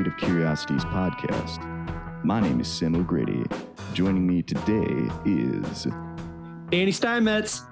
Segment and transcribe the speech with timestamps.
[0.00, 2.24] Creative Curiosities podcast.
[2.24, 3.44] My name is Sam O'Grady.
[3.92, 5.86] Joining me today is
[6.70, 7.64] Danny Steinmetz.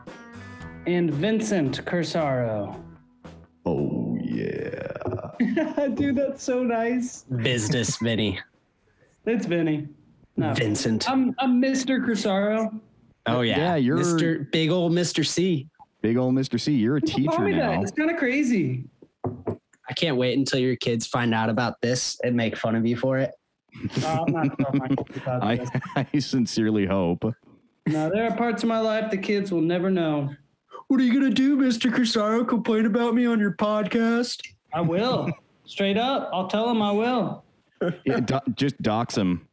[0.87, 2.79] and Vincent Cursaro.
[3.65, 5.87] Oh yeah.
[5.95, 7.23] Dude, that's so nice.
[7.35, 8.38] Business Vinny.
[9.24, 9.88] It's Vinny.
[10.37, 11.09] No, Vincent.
[11.10, 11.99] I'm I'm Mr.
[11.99, 12.79] Cursaro.
[13.24, 13.57] Oh yeah.
[13.59, 14.52] Yeah, you're- Mr.
[14.52, 15.27] Big old Mr.
[15.27, 15.66] C.
[16.02, 16.60] Big old Mr.
[16.60, 16.74] C.
[16.74, 17.59] You're a Call teacher me that.
[17.77, 17.80] now.
[17.83, 18.85] It's kind of crazy.
[19.98, 22.97] I can't wait until your kids find out about this and make fun of you
[22.97, 23.33] for it.
[24.05, 25.71] Uh, I'm not telling my kids about I, this.
[25.97, 27.24] I sincerely hope.
[27.88, 30.30] No, there are parts of my life the kids will never know.
[30.87, 31.91] What are you gonna do, Mr.
[31.93, 32.47] Cursaro?
[32.47, 34.41] Complain about me on your podcast?
[34.73, 35.32] I will.
[35.65, 36.30] Straight up.
[36.32, 37.45] I'll tell them I will.
[38.04, 39.49] Yeah, do- just dox him.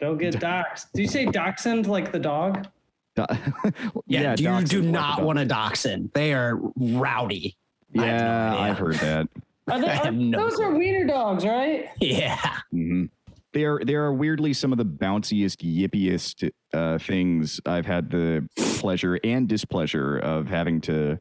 [0.00, 0.86] Don't get doxxed.
[0.94, 2.66] Do you say dachshund like the dog?
[3.14, 3.26] Do-
[4.06, 6.12] Yeah, you do him like not want a dachshund.
[6.14, 7.58] They are rowdy.
[7.96, 8.56] I no Yeah.
[8.56, 9.28] I've heard that.
[9.70, 11.88] Are they, are- no those are wiener dogs, right?
[12.00, 12.56] Yeah.
[12.70, 13.04] hmm
[13.52, 18.48] They are they are weirdly some of the bounciest, yippiest uh, things I've had the
[18.78, 21.18] pleasure and displeasure of having to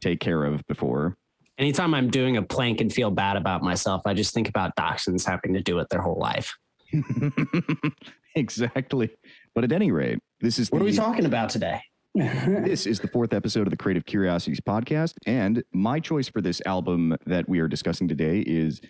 [0.00, 1.16] take care of before.
[1.56, 5.24] Anytime I'm doing a plank and feel bad about myself, I just think about dachshunds
[5.24, 6.52] having to do it their whole life.
[8.34, 9.10] exactly.
[9.54, 11.80] But at any rate, this is What are we talking about today?
[12.14, 16.62] This is the fourth episode of the Creative Curiosities podcast, and my choice for this
[16.64, 18.80] album that we are discussing today is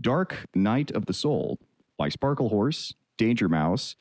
[0.00, 1.60] Dark Night of the Soul
[1.96, 3.94] by Sparkle Horse, Danger Mouse,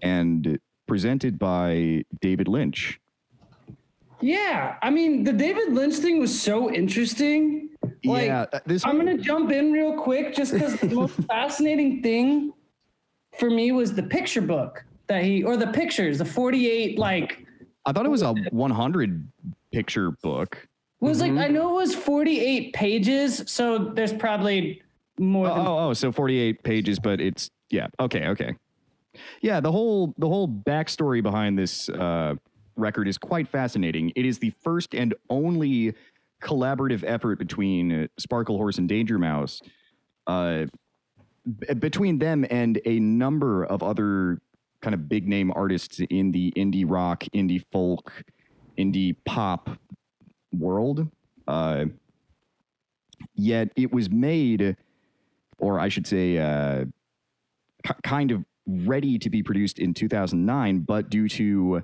[0.00, 3.00] and presented by David Lynch.
[4.20, 4.76] Yeah.
[4.80, 7.70] I mean, the David Lynch thing was so interesting.
[8.04, 12.00] Like, yeah, uh, this I'm gonna jump in real quick just because the most fascinating
[12.00, 12.52] thing
[13.40, 17.44] for me was the picture book that he or the pictures, the 48 like
[17.86, 19.28] I thought it was a 100
[19.72, 20.66] picture book.
[21.00, 24.82] it was like I know it was 48 pages, so there's probably
[25.18, 28.54] more Oh, than oh, oh, so 48 pages, but it's yeah, okay, okay.
[29.42, 32.34] Yeah, the whole the whole backstory behind this uh,
[32.76, 34.12] record is quite fascinating.
[34.16, 35.94] It is the first and only
[36.42, 39.60] collaborative effort between uh, Sparkle Horse and Danger Mouse,
[40.26, 40.66] uh,
[41.58, 44.40] b- between them and a number of other
[44.80, 48.12] kind of big name artists in the indie rock, indie folk,
[48.78, 49.70] indie pop
[50.52, 51.08] world.
[51.46, 51.86] Uh,
[53.34, 54.76] yet it was made,
[55.58, 56.84] or I should say, uh,
[57.84, 61.82] k- kind of ready to be produced in 2009, but due to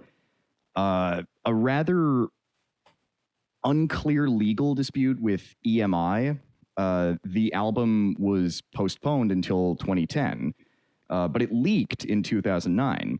[0.76, 2.28] uh, a rather
[3.64, 6.38] unclear legal dispute with EMI,
[6.76, 10.54] uh, the album was postponed until 2010,
[11.10, 13.18] uh, but it leaked in 2009.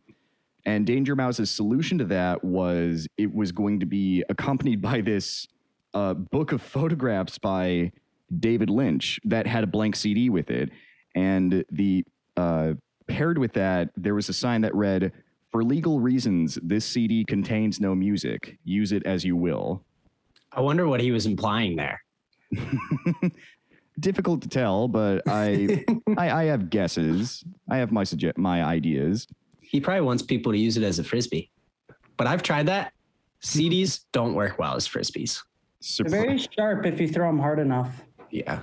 [0.65, 5.47] And Danger Mouse's solution to that was it was going to be accompanied by this
[5.95, 7.93] uh, book of photographs by
[8.41, 10.71] David Lynch that had a blank CD with it.
[11.15, 12.05] And the
[12.37, 12.75] uh,
[13.07, 15.13] paired with that, there was a sign that read,
[15.53, 18.59] For legal reasons, this CD contains no music.
[18.65, 19.85] Use it as you will.
[20.53, 22.03] I wonder what he was implying there.
[23.99, 25.85] Difficult to tell, but I,
[26.19, 27.43] I I have guesses.
[27.69, 29.27] I have my suggest my ideas.
[29.61, 31.51] He probably wants people to use it as a frisbee.
[32.17, 32.93] But I've tried that.
[33.43, 35.43] CDs don't work well as frisbees.
[35.99, 38.03] they're very sharp if you throw them hard enough.
[38.31, 38.61] Yeah.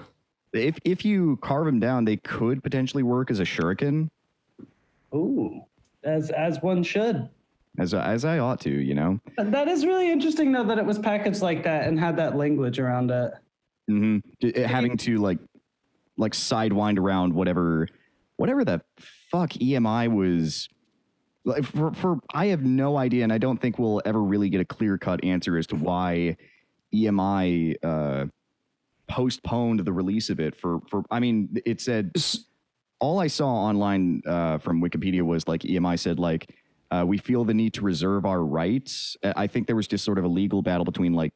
[0.54, 4.10] if if you carve them down, they could potentially work as a shuriken,
[5.16, 5.62] Ooh.
[6.04, 7.30] As as one should.
[7.80, 9.20] as as I ought to, you know.
[9.38, 12.78] That is really interesting though that it was packaged like that and had that language
[12.80, 13.34] around it.
[13.88, 14.18] Hmm
[14.56, 15.40] having to like
[16.18, 17.88] like sidewind around whatever
[18.38, 18.82] whatever the
[19.32, 20.70] fuck EMI was.
[21.46, 24.62] Like for, for I have no idea, and I don't think we'll ever really get
[24.62, 26.38] a clear cut answer as to why
[26.94, 28.26] EMI uh,
[29.08, 30.56] postponed the release of it.
[30.56, 32.14] For for I mean, it said
[33.00, 36.56] all I saw online uh, from Wikipedia was like EMI said like
[36.91, 39.18] uh, we feel the need to reserve our rights.
[39.36, 41.34] I think there was just sort of a legal battle between like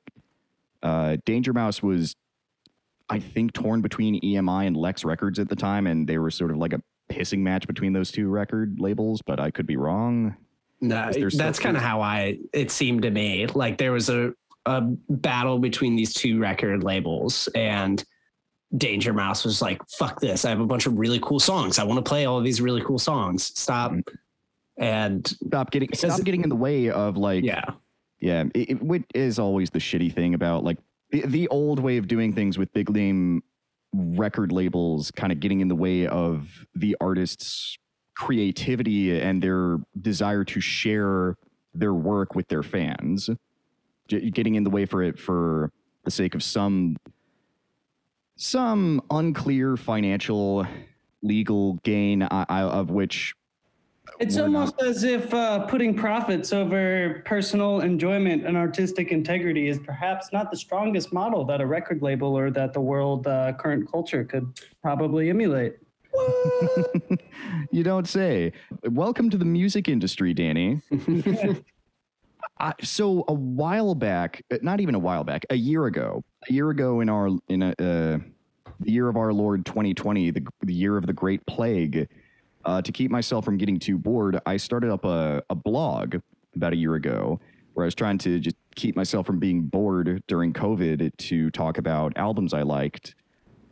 [0.84, 2.16] uh, Danger Mouse was
[3.09, 6.51] I think torn between EMI and Lex Records at the time, and they were sort
[6.51, 9.21] of like a pissing match between those two record labels.
[9.21, 10.36] But I could be wrong.
[10.81, 13.48] No, that's kind of how I it seemed to me.
[13.48, 14.33] Like there was a
[14.68, 18.04] a battle between these two record labels and
[18.75, 20.44] Danger Mouse was like, fuck this.
[20.44, 21.80] I have a bunch of really cool songs.
[21.80, 23.44] I want to play all of these really cool songs.
[23.44, 23.92] Stop.
[23.92, 24.15] Mm-hmm.
[24.80, 27.63] And Stop getting stop getting in the way of like yeah.
[28.19, 28.44] yeah.
[28.54, 30.77] It, it, what is always the shitty thing about like
[31.12, 33.42] the, the old way of doing things with big name
[33.94, 37.77] record labels kind of getting in the way of the artist's
[38.15, 41.36] creativity and their desire to share
[41.74, 43.30] their work with their fans.
[44.07, 45.71] Getting in the way for it for
[46.06, 46.95] the sake of some
[48.38, 50.65] some unclear financial
[51.21, 53.33] legal gain I, I, of which
[54.19, 59.80] It's We're almost as if uh, putting profits over personal enjoyment and artistic integrity is
[59.80, 63.92] perhaps not the strongest model that a record label or that the world uh, current
[63.92, 65.77] culture could probably emulate.
[67.71, 68.51] you don't say.
[68.89, 70.81] Welcome to the music industry, Danny.
[72.59, 76.54] I, so a while back, uh, not even a while back, a year ago, a
[76.54, 78.18] year ago in our in a uh,
[78.80, 82.07] the year of our Lord 2020, the, the year of the Great Plague,
[82.68, 86.18] uh, to keep myself from getting too bored, I started up a, a blog
[86.54, 87.40] about a year ago
[87.74, 91.78] where I was trying to just keep myself from being bored during COVID to talk
[91.78, 93.16] about albums I liked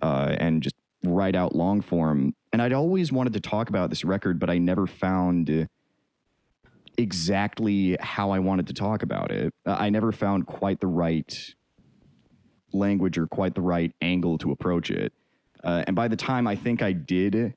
[0.01, 2.33] uh, and just write out long form.
[2.53, 5.67] And I'd always wanted to talk about this record, but I never found
[6.97, 9.53] exactly how I wanted to talk about it.
[9.65, 11.53] Uh, I never found quite the right
[12.71, 15.11] language or quite the right angle to approach it.
[15.65, 17.55] Uh, and by the time I think I did,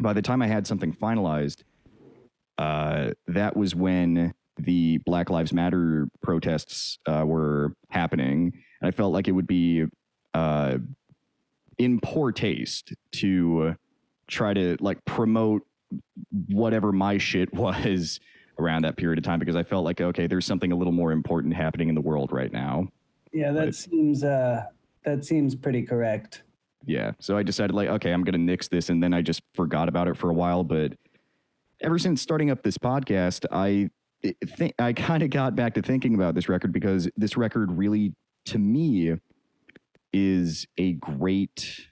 [0.00, 1.62] by the time I had something finalized,
[2.58, 8.52] uh, that was when the Black Lives Matter protests uh, were happening.
[8.80, 9.84] And I felt like it would be
[10.34, 10.78] uh,
[11.78, 13.74] in poor taste to
[14.26, 15.62] try to like promote
[16.48, 18.18] whatever my shit was
[18.58, 21.12] around that period of time because I felt like okay, there's something a little more
[21.12, 22.88] important happening in the world right now.
[23.32, 23.74] Yeah, that Right.
[23.74, 24.64] seems uh,
[25.04, 26.42] that seems pretty correct.
[26.86, 29.88] Yeah, so I decided like okay, I'm gonna nix this, and then I just forgot
[29.88, 30.62] about it for a while.
[30.62, 30.92] But
[31.80, 33.90] ever since starting up this podcast, I
[34.22, 37.72] eh, think I kind of got back to thinking about this record because this record
[37.72, 38.14] really,
[38.46, 39.16] to me,
[40.12, 41.88] is a great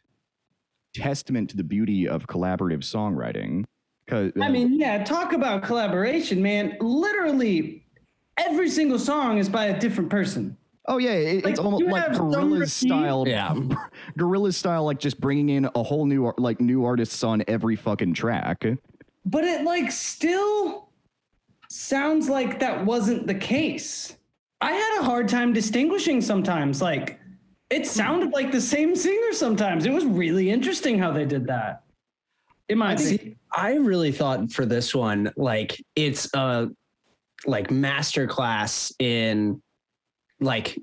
[0.94, 3.64] testament to the beauty of collaborative songwriting.
[4.06, 6.76] Because I mean, yeah, talk about collaboration, man.
[6.81, 7.85] Literally,
[8.37, 10.56] every single song is by a different person.
[10.86, 13.25] Oh yeah, it, Like, it's almost like have some Gorillaz repeat- style.
[13.26, 13.54] Yeah.
[14.19, 18.14] Gorillaz style, like just bringing in a whole new like new artists on every fucking
[18.14, 18.64] track.
[19.25, 20.88] but it like still
[21.69, 24.16] sounds like that wasn't the case.
[24.60, 26.81] I had a hard time distinguishing sometimes.
[26.81, 27.19] Like
[27.70, 29.84] it sounded like the same singer sometimes.
[29.86, 31.82] It was really interesting how they did that.
[32.69, 33.19] In my opinion.
[33.19, 36.70] See, I really thought for this one, like it's a
[37.46, 39.60] like masterclass in
[40.44, 40.79] like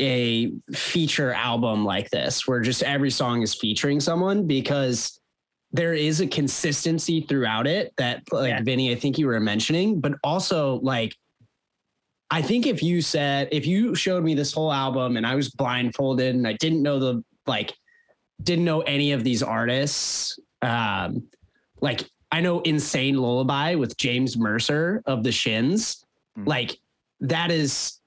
[0.00, 5.20] a feature album like this, where just every song is featuring someone because
[5.72, 8.62] there is a consistency throughout it that like Yeah.
[8.62, 11.14] Vinny, I think you were mentioning, but also like
[12.30, 15.50] I think if you said if you showed me this whole album and I was
[15.50, 17.74] blindfolded and I didn't know the like
[18.42, 21.28] didn't know any of these artists um
[21.80, 26.04] like I know Insane Lullaby with James Mercer of the Shins.
[26.36, 26.44] Hmm.
[26.44, 26.78] Like
[27.20, 27.99] that is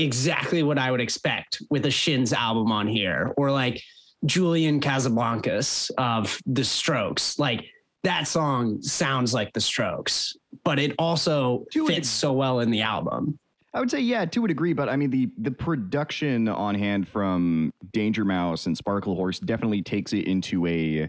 [0.00, 3.82] exactly what I would expect with a Shins album on here or like
[4.24, 7.38] Julian Casablancas of The Strokes.
[7.38, 7.64] Like
[8.02, 13.38] that song sounds like The Strokes, but it also fits so well in the album.
[13.72, 17.06] I would say yeah, to a degree, but I mean the the production on hand
[17.06, 21.08] from Danger Mouse and Sparkle Horse definitely takes it into a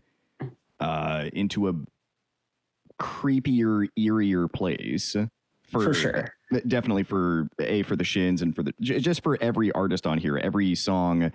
[0.80, 1.74] uh into a
[3.00, 5.16] creepier, eerier place.
[5.72, 6.34] For sure.
[6.68, 10.38] Definitely for a for the shins and for the just for every artist on here,
[10.38, 11.32] every song,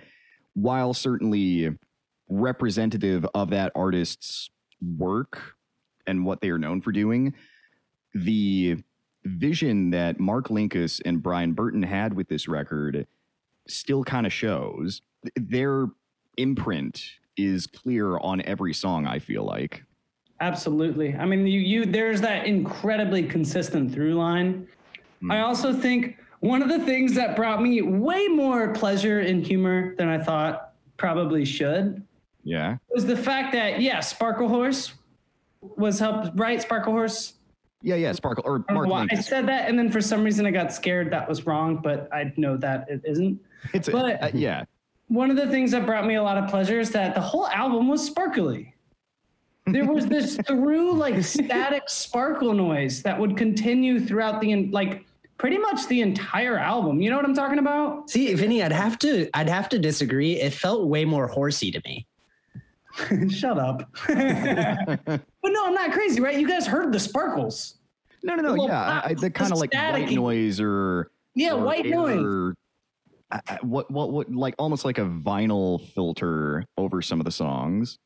[0.54, 1.74] while certainly
[2.28, 4.50] representative of that artist's
[4.98, 5.54] work
[6.06, 7.32] and what they are known for doing,
[8.14, 8.76] the
[9.24, 13.06] vision that Mark Linkous and Brian Burton had with this record
[13.66, 15.02] still kind of shows.
[15.34, 15.86] Their
[16.36, 17.02] imprint
[17.36, 19.82] is clear on every song, I feel like.
[20.40, 21.14] Absolutely.
[21.14, 24.68] I mean, you you there's that incredibly consistent through line.
[25.20, 25.30] Hmm.
[25.30, 29.94] I also think one of the things that brought me way more pleasure and humor
[29.96, 32.02] than I thought probably should
[32.44, 32.76] Yeah.
[32.90, 34.94] was the fact that yeah, Sparkle Horse
[35.60, 36.60] was helped right.
[36.60, 37.34] Sparkle Horse.
[37.82, 40.46] Yeah, yeah, Sparkle or I Mark why I said that, and then for some reason
[40.46, 43.38] I got scared that was wrong, but I know that it isn't.
[43.72, 44.64] It's but- uh, yeah.
[45.08, 47.46] One of the things that brought me a lot of pleasure is that the whole
[47.48, 48.74] album was sparkly.
[49.66, 55.05] There was this through like static sparkle noise that would continue throughout the like
[55.38, 57.00] pretty much the entire album.
[57.00, 58.08] You know what I'm talking about?
[58.10, 60.40] See, Vinny, I'd have to I'd have to disagree.
[60.40, 62.06] It felt way more horsey to me.
[63.30, 63.90] Shut up.
[64.08, 66.38] but no, I'm not crazy, right?
[66.38, 67.78] You guys heard the sparkles.
[68.22, 68.54] No, no, no.
[68.54, 71.86] Well, Yeah, I, I, uh, the kind of like white noise or Yeah, or white
[71.86, 72.18] noise.
[72.24, 72.54] air-
[73.30, 77.30] I- I- what, what, what, like almost like a vinyl filter over some of the
[77.32, 77.98] songs.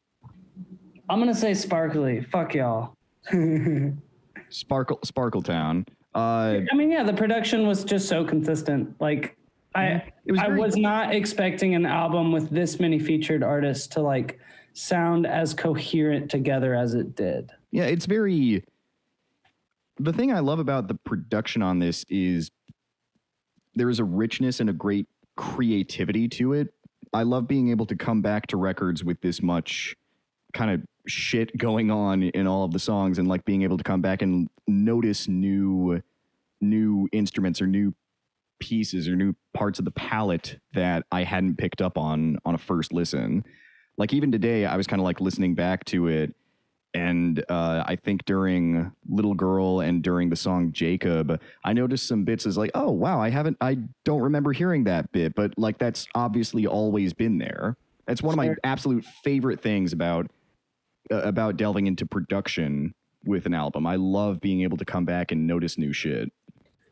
[1.09, 2.23] I'm gonna say sparkly.
[2.23, 2.95] Fuck y'all.
[4.51, 5.85] Sparkle, Sparkle Town.
[6.15, 9.01] Uh, I mean, yeah, the production was just so consistent.
[9.01, 9.37] Like
[9.75, 14.41] I was I was not expecting an album with this many featured artists to like
[14.73, 17.51] sound as coherent together as it did.
[17.71, 18.65] Yeah, it's very.
[19.99, 22.51] The thing I love about the production on this is
[23.75, 26.73] there is a richness and a great creativity to it.
[27.13, 29.95] I love being able to come back to records with this much
[30.53, 33.85] kind of shit going on in all of the songs and like being able to
[33.85, 36.01] come back and notice new
[36.61, 37.95] new instruments or new
[38.59, 42.59] pieces or new parts of the palette that I hadn't picked up on on a
[42.59, 43.45] first listen.
[43.97, 46.35] Like even today I was kind of like listening back to it
[46.95, 52.25] and uh, I think during Little Girl and during the song Jacob, I noticed some
[52.25, 55.79] bits as like, oh wow, I haven't, I don't remember hearing that bit, but like
[55.79, 57.77] that's obviously always been there.
[58.07, 60.31] That's one of my absolute favorite things about
[61.13, 63.85] Uh, about delving into production with an album.
[63.85, 66.31] I love being able to come back and notice new shit.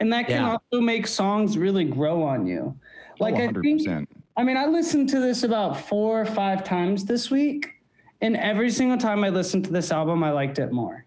[0.00, 0.56] And that can Yeah.
[0.72, 2.74] also make songs really grow on you.
[2.74, 3.86] Oh, like oh, I 100%.
[3.86, 7.70] think I mean I listened to this about 4 or 5 times this week
[8.20, 11.04] and every single time I listened to this album I liked it more.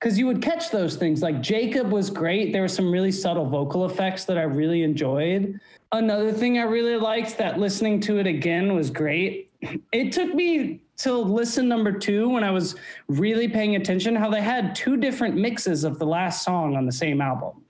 [0.00, 2.52] Cuz you would catch those things like Jacob was great.
[2.52, 5.58] There were some really subtle vocal effects that I really enjoyed.
[5.92, 9.47] Another thing I really liked that listening to it again was great.
[9.92, 12.76] It took me till listen number 2 when I was
[13.08, 16.92] really paying attention how they had two different mixes of the last song on the
[16.92, 17.62] same album.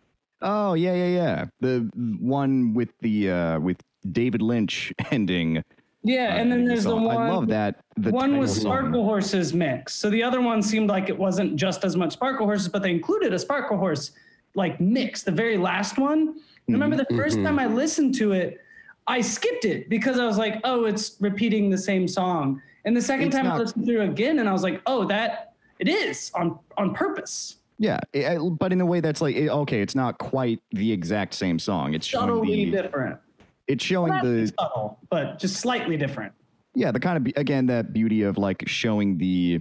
[0.43, 1.45] Oh yeah, yeah, yeah.
[1.61, 1.91] The
[2.21, 3.79] one with the uh with
[4.13, 5.63] David Lynch ending.
[6.05, 7.17] Yeah, uh, and then the there's the one.
[7.17, 7.81] I love that.
[7.97, 8.63] The one was song.
[8.63, 9.95] Sparkle Horses mix.
[9.95, 12.91] So the other one seemed like it wasn't just as much Sparkle Horses, but they
[12.91, 14.13] included a Sparkle Horse
[14.55, 15.23] like mix.
[15.25, 16.37] The very last one.
[16.69, 17.45] I remember the 1st Mhm.
[17.45, 18.61] time I listened to it,
[19.09, 22.61] I skipped it because I was like, oh, it's repeating the same song.
[22.85, 25.55] And the second It's time I listened through again, and I was like, oh, that
[25.79, 27.57] it is on on purpose.
[27.79, 31.59] Yeah, it- but in a way that's like okay, it's not quite the exact same
[31.59, 31.95] song.
[31.95, 33.19] It's Subtly the, different.
[33.67, 36.33] it's showing Not the subtle, but just slightly different.
[36.75, 39.61] yeah the kind of again that beauty of like showing the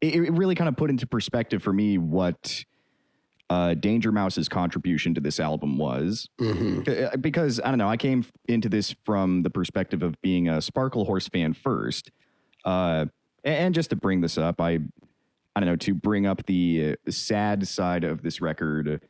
[0.00, 2.64] it, it really kind of put into perspective for me what
[3.50, 6.88] uh danger mouse's contribution to this album was Mhm.
[7.12, 10.60] Uh, because i don't know i came into this from the perspective of being a
[10.62, 12.10] sparkle horse fan first
[12.64, 13.04] uh
[13.44, 14.78] and just to bring this up i
[15.54, 19.00] i don't know to bring up the uh, sad side of this record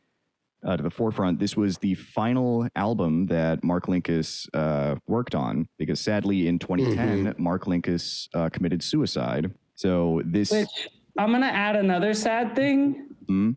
[0.65, 5.65] uh, to the forefront this was the final album that mark linkous uh, worked on
[5.77, 11.77] because sadly in 2010 mark linkous uh, committed suicide so this Which I'm gonna add
[11.77, 13.07] another sad thing.
[13.27, 13.51] Hmm?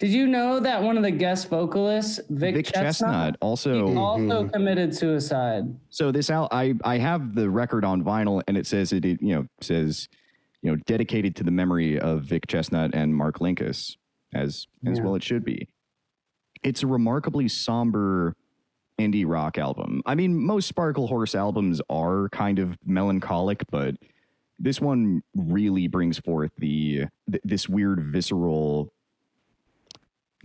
[0.00, 3.96] Did you know that one of the guest vocalists, Vic, vic Chesnutt, chesnutt also he
[3.96, 4.52] also Mhm.
[4.52, 5.64] committed suicide?
[5.90, 9.20] So this al- I I have the record on vinyl, and it says it, it,
[9.22, 10.08] you know says
[10.62, 13.96] you know dedicated to the memory of Vic Chesnutt and Mark Linkous,
[14.34, 15.04] as as Yeah.
[15.04, 15.68] well it should be.
[16.62, 18.34] It's a remarkably somber
[18.98, 20.00] indie rock album.
[20.06, 23.96] I mean, most Sparkle Horse albums are kind of melancholic, but
[24.58, 28.92] this one really brings forth the th- this weird visceral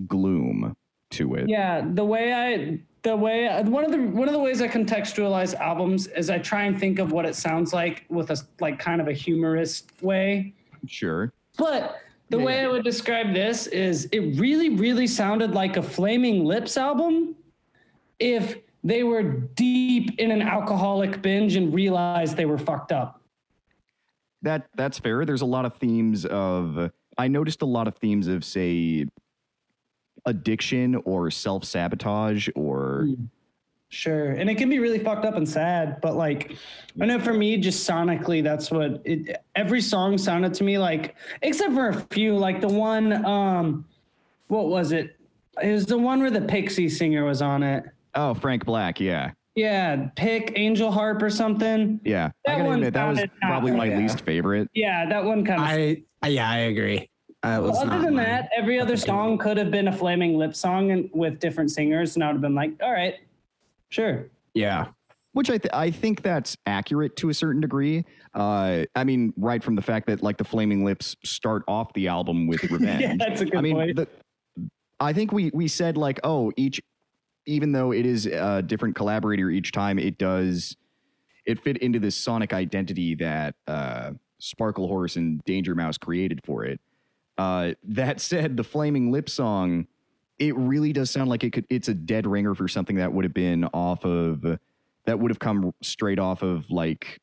[0.07, 0.75] gloom
[1.11, 1.49] to it.
[1.49, 5.53] Yeah, the way I the way one of the one of the ways I contextualize
[5.55, 8.99] albums is I try and think of what it sounds like with a like kind
[8.99, 10.53] of a humorous way.
[10.87, 11.31] Sure.
[11.57, 11.99] But
[12.29, 12.59] the Yeah, way.
[12.61, 17.35] I would describe this is it really, really sounded like a Flaming Lips album
[18.19, 23.21] if they were deep in an alcoholic binge and realized they were fucked up.
[24.41, 25.25] That that's fair.
[25.25, 29.05] There's a lot of themes of I noticed a lot of themes of say
[30.25, 33.29] addiction or self-sabotage or Mm.
[33.89, 34.31] Sure.
[34.31, 36.51] And it can be really fucked up and sad, but like
[36.99, 41.15] I know for me, just sonically, that's what it every song sounded to me like,
[41.43, 43.85] except for a few, like the one um
[44.47, 45.15] what was it?
[45.63, 47.85] It was the one where the Pixie singer was on it.
[48.15, 49.31] oh Frank Black, yeah.
[49.53, 52.01] Yeah, pick Angel Harp or something.
[52.03, 52.31] Yeah.
[52.45, 53.99] That I gotta one admit that was probably my bad.
[53.99, 54.67] least favorite.
[54.73, 55.67] Yeah, that one kind of.
[55.67, 57.07] I, I yeah, I agree.
[57.45, 58.25] Uh, was other than mine.
[58.25, 62.15] that, every other song could have been a flaming lip song and with different singers,
[62.15, 63.15] and I would have been like, all right,
[63.89, 64.31] sure.
[64.55, 64.87] yeah,
[65.33, 68.03] Which I th- I think that's accurate to a certain degree.
[68.33, 72.07] Uh, I mean, right from the fact that like the Flaming Lips start off the
[72.07, 73.01] album with revenge.
[73.01, 73.95] Yeah, that's a good I mean, point.
[73.95, 74.07] the,
[74.99, 76.81] I think we we said like, oh, each,
[77.45, 80.75] even though it is a different collaborator each time, it does,
[81.45, 86.65] it fit into this sonic identity that uh, Sparkle Horse and Danger Mouse created for
[86.65, 86.81] it.
[87.37, 89.87] Uh, that said, the Flaming Lip song,
[90.39, 91.65] it really does sound like it could.
[91.69, 94.41] It's a dead ringer for something that would have been off of,
[95.05, 97.19] that would have come straight off of like.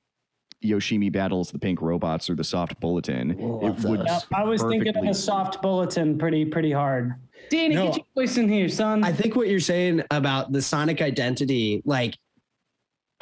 [0.65, 3.37] Yoshimi battles the Pink Robots or the Soft Bulletin.
[3.37, 4.07] Love it would those.
[4.07, 7.15] Yep, I was thinking of perfectly- a soft bulletin pretty, pretty hard.
[7.51, 7.87] Danny, No.
[7.87, 9.03] get your voice in here, son.
[9.03, 12.17] I think what you're saying about the sonic identity, like,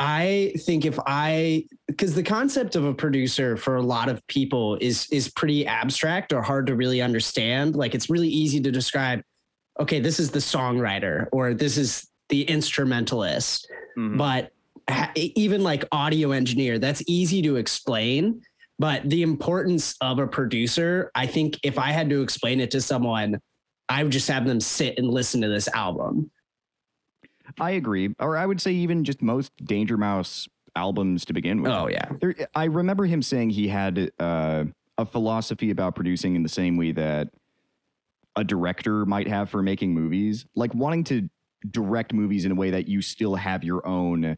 [0.00, 4.78] I think if I, because the concept of a producer for a lot of people
[4.80, 7.76] is is pretty abstract or hard to really understand.
[7.76, 9.20] Like, it's really easy to describe.
[9.78, 13.70] Okay, this is the songwriter, or this is the instrumentalist.
[13.98, 14.16] Mhm.
[14.16, 14.52] But
[15.14, 18.40] even like audio engineer, that's easy to explain.
[18.78, 22.80] But the importance of a producer, I think, if I had to explain it to
[22.80, 23.38] someone,
[23.90, 26.30] I would just have them sit and listen to this album.
[27.58, 28.14] I agree.
[28.18, 31.72] Or I would say even just most Danger Mouse albums to begin with.
[31.72, 32.08] Oh yeah.
[32.20, 34.64] There, I remember him saying he had uh,
[34.98, 37.30] a philosophy about producing in the same way that
[38.36, 41.28] a director might have for making movies, like wanting to
[41.70, 44.36] direct movies in a way that you still have your own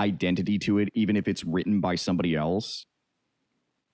[0.00, 2.86] identity to it, even if it's written by somebody else.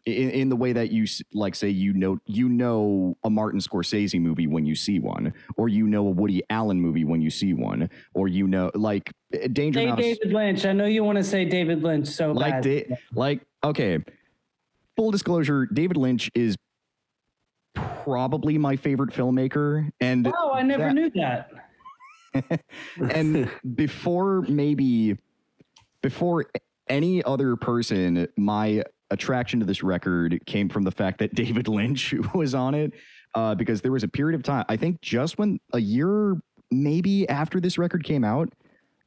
[0.05, 4.21] In, in the way that you like, say you know you know a Martin Scorsese
[4.21, 7.55] movie when you see one, or you know a Woody Allen movie when you see
[7.55, 9.13] one, or you know like
[9.53, 10.67] Danger say Mouse David Lynch.
[10.67, 12.63] I know you want to say David Lynch so like bad.
[12.65, 13.99] da- like okay
[14.97, 16.55] full disclosure david lynch is
[17.75, 21.51] probably my favorite filmmaker and oh, I never that- knew that.
[23.11, 25.17] and before maybe
[26.03, 26.47] before
[26.89, 32.15] any other person my attraction to this record came from the fact that david lynch
[32.35, 32.93] was on it
[33.35, 36.37] uh, because there was a period of time i think just when a year
[36.71, 38.53] maybe after this record came out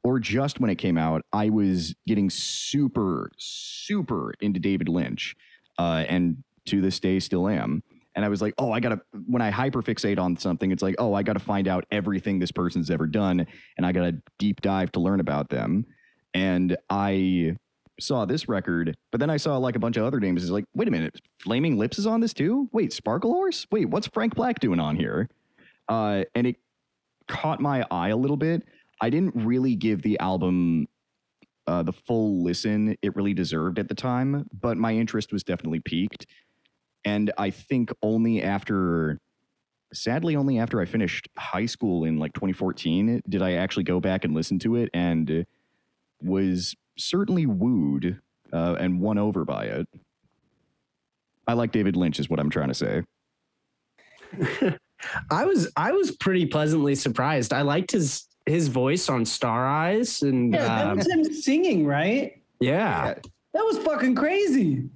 [0.04, 5.36] or just when it came out i was getting super super into david lynch
[5.78, 7.84] uh, and to this day still am.
[8.16, 11.14] And i was like oh i gotta when i hyperfixate on something it's like oh
[11.14, 13.46] i gotta find out everything this person's ever done
[13.76, 15.86] and i gotta deep dive to learn about them.
[16.34, 17.58] And i
[18.00, 20.66] saw this record but then i saw like a bunch of other names it's like
[20.76, 22.68] wait a minute flaming lips is on this too?
[22.74, 23.66] Wait sparkle horse?
[23.72, 25.30] Wait what's frank black doing on here?
[25.88, 26.56] Uh, and it
[27.28, 28.64] caught my eye a little bit.
[29.00, 30.88] I didn't really give the album
[31.68, 35.80] uh, the full listen it really deserved at the time but my interest was definitely
[35.80, 36.26] peaked.
[37.06, 39.20] and i think only after
[39.94, 44.26] sadly only after i finished high school in like 2014 did i actually go back
[44.26, 45.46] and listen to it and
[46.22, 48.20] was certainly wooed
[48.54, 49.88] uh, and won over by it
[51.48, 53.04] i like david lynch is what i'm trying to say
[55.30, 57.54] I was I was pretty pleasantly surprised.
[57.54, 61.86] I liked his his voice on Star Eyes and Yeah, that um, was him singing,
[61.86, 62.42] right?
[62.60, 63.14] yeah.
[63.54, 64.90] That was fucking crazy.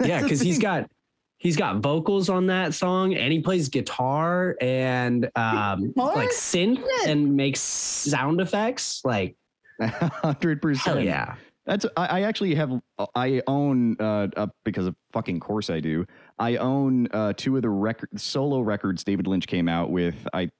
[0.00, 0.90] Yeah, because he's got
[1.38, 6.16] he's got vocals on that song and he plays guitar and um Guitar?
[6.16, 9.02] like synth and makes sound effects.
[9.04, 9.36] Like
[9.88, 11.36] 100% hell yeah.
[11.64, 12.80] That's I, I actually have
[13.14, 16.04] I own uh, uh because of fucking course I do.
[16.38, 20.26] I own uh two of the record solo records David Lynch came out with.
[20.32, 20.50] I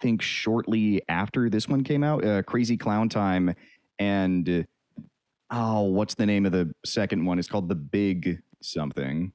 [0.00, 3.54] think shortly after this one came out, uh, Crazy Clown Time
[3.98, 4.66] and
[5.50, 7.38] oh, what's the name of the second one?
[7.38, 9.32] It's called The Big Something.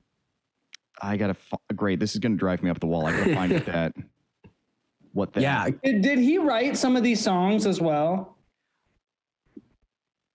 [1.01, 1.99] I gotta f- great.
[1.99, 3.07] This is gonna drive me up the wall.
[3.07, 3.93] I gotta find what that.
[5.13, 5.41] What that?
[5.41, 5.69] Yeah.
[5.83, 8.37] Did, did he write some of these songs as well?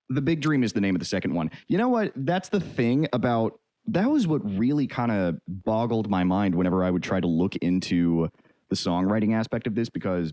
[0.09, 1.51] The Big Dream is the name of the second one.
[1.69, 2.13] You know what?
[2.15, 6.91] That's the thing about that was what really kind of boggled my mind whenever I
[6.91, 8.29] would try to look into
[8.69, 10.33] the songwriting aspect of this because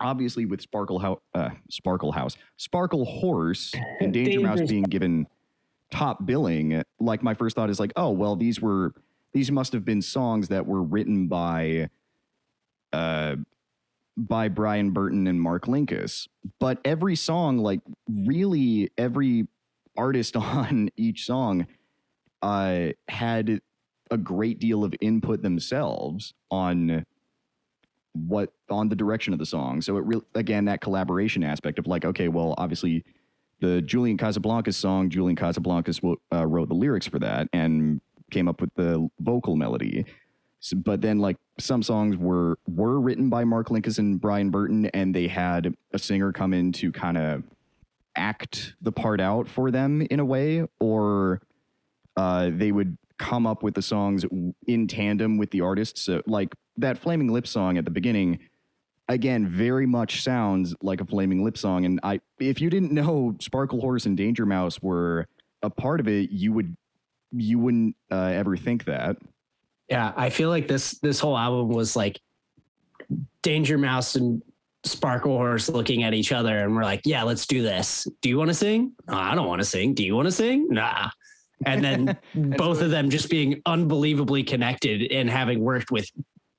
[0.00, 5.26] obviously with Sparkle House, uh, Sparkle House, Sparkle Horse, and Danger Mouse being given
[5.90, 8.94] top billing, like my first thought is like, oh well, these were
[9.32, 11.90] these must have been songs that were written by
[12.92, 13.36] uh
[14.18, 16.26] by Brian Burton and Mark Linkous.
[16.58, 19.46] But every song, like really every
[19.96, 21.66] artist on each song
[22.40, 23.60] uh had
[24.12, 27.04] a great deal of input themselves on
[28.12, 29.80] what on the direction of the song.
[29.80, 33.04] So it really again that collaboration aspect of like, okay, well, obviously
[33.60, 36.00] the Julian Casablancas song, Julian Casablancas
[36.32, 38.00] uh, wrote the lyrics for that and
[38.30, 40.04] came up with the vocal melody.
[40.74, 45.14] But then like some songs were were written by Mark Linkous and Brian Burton, and
[45.14, 47.44] they had a singer come in to kind of
[48.16, 51.40] act the part out for them in a way, or
[52.16, 54.24] uh, they would come up with the songs
[54.66, 56.02] in tandem with the artists.
[56.02, 58.38] So like that Flaming Lip song at the beginning,
[59.08, 61.84] again, very much sounds like a Flaming Lip song.
[61.84, 65.26] And I, if you didn't know Sparkle Horse and Danger Mouse were
[65.62, 66.76] a part of it, you would
[67.32, 69.16] you wouldn't uh, ever think that.
[69.88, 72.20] Yeah, I feel like this this whole album was like
[73.42, 74.42] Danger Mouse and
[74.84, 78.06] Sparkle Horse looking at each other and we're like, yeah, let's do this.
[78.22, 78.92] Do you want to sing?
[79.08, 79.94] No, I don't want to sing.
[79.94, 80.68] Do you want to sing?
[80.68, 81.10] Nah.
[81.66, 82.16] And then
[82.56, 86.08] both of them just being unbelievably connected and having worked with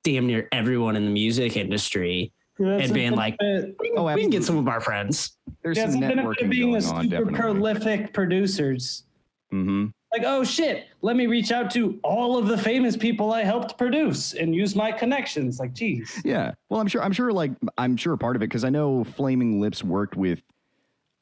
[0.04, 4.30] damn near everyone in the music industry That's and being like, benefit- Oh, we can
[4.30, 5.36] get some of our friends.
[5.62, 7.38] There's that's some the networking of being a going on, super definitely.
[7.38, 9.04] prolific producers.
[9.50, 13.44] hmm Like, oh shit, let me reach out to all of the famous people I
[13.44, 15.60] helped produce and use my connections.
[15.60, 16.20] Like, geez.
[16.24, 16.52] Yeah.
[16.68, 17.02] Well, I'm sure.
[17.02, 17.32] I'm sure.
[17.32, 20.42] Like, I'm sure part of it because I know Flaming Lips worked with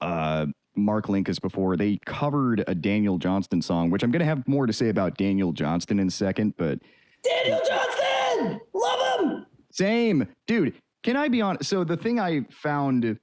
[0.01, 1.77] uh, Mark Linkous before.
[1.77, 5.18] They covered a Daniel Johnston song, which I'm going to have more to say about
[5.18, 6.55] Daniel Johnston in a second.
[6.57, 6.79] But
[7.22, 8.61] Daniel Johnston!
[8.72, 9.46] Love him!
[9.79, 10.74] same, dude.
[11.03, 11.70] Can I be honest?
[11.70, 13.18] So the thing I found,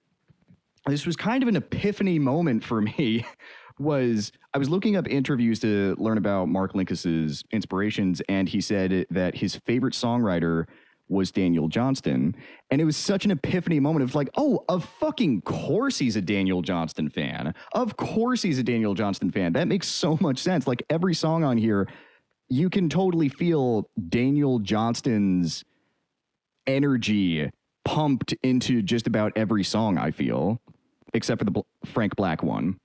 [0.88, 3.26] this was kind of an epiphany moment for me.
[3.78, 9.06] Was I was looking up interviews to learn about Mark Linkous's inspirations, and he said
[9.10, 10.66] that his favorite songwriter
[11.08, 12.36] was Daniel Johnston.
[12.72, 16.22] And it was such an epiphany moment of like, oh, of fucking course he's a
[16.22, 17.54] Daniel Johnston fan.
[17.74, 19.54] Of course he's a Daniel Johnston fan.
[19.54, 20.68] That makes so much sense.
[20.68, 21.88] Like every song on here,
[22.50, 25.64] you can totally feel Daniel Johnston's
[26.68, 27.50] energy
[27.84, 30.60] pumped into just about every song, I feel,
[31.14, 32.78] except for the Bl- Frank Black one.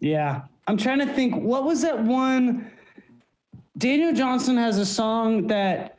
[0.00, 0.42] Yeah.
[0.66, 2.70] I'm trying to think, what was that one?
[3.78, 5.98] Daniel Johnston has a song that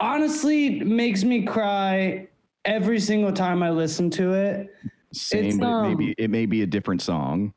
[0.00, 2.28] honestly makes me cry
[2.64, 4.74] every single time I listen to it.
[5.12, 7.52] Same, It's, but it may, um, be, it may be a different song.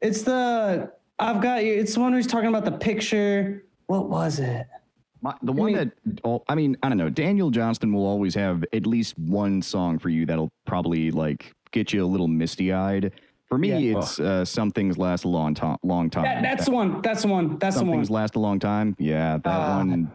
[0.00, 1.72] It's the I've got you.
[1.72, 3.64] It's the one who's talking about the picture.
[3.86, 4.66] What was it?
[5.20, 7.08] My, the one mean- that, oh, I mean, I don't know.
[7.08, 11.92] Daniel Johnston will always have at least one song for you that'll probably like get
[11.92, 13.12] you a little misty eyed.
[13.52, 13.98] For me, Yeah.
[13.98, 15.76] it's uh, some things last a long time.
[15.82, 16.22] Long time.
[16.24, 17.02] That, that's the one.
[17.02, 17.58] That's the one.
[17.58, 17.98] That's some the one.
[18.00, 18.96] things last a long time.
[18.98, 19.76] Yeah, that Ah.
[19.76, 20.10] one.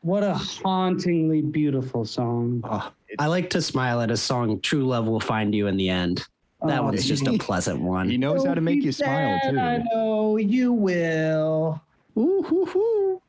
[0.00, 2.62] What a hauntingly beautiful song.
[2.64, 5.88] Oh, I like to smile at a song, True Love Will Find You in the
[5.88, 6.26] End.
[6.66, 8.10] That Oh, one's just a pleasant one.
[8.10, 11.80] He knows how to make you smile Said, I know you will.
[12.18, 13.22] Ooh, hoo, hoo.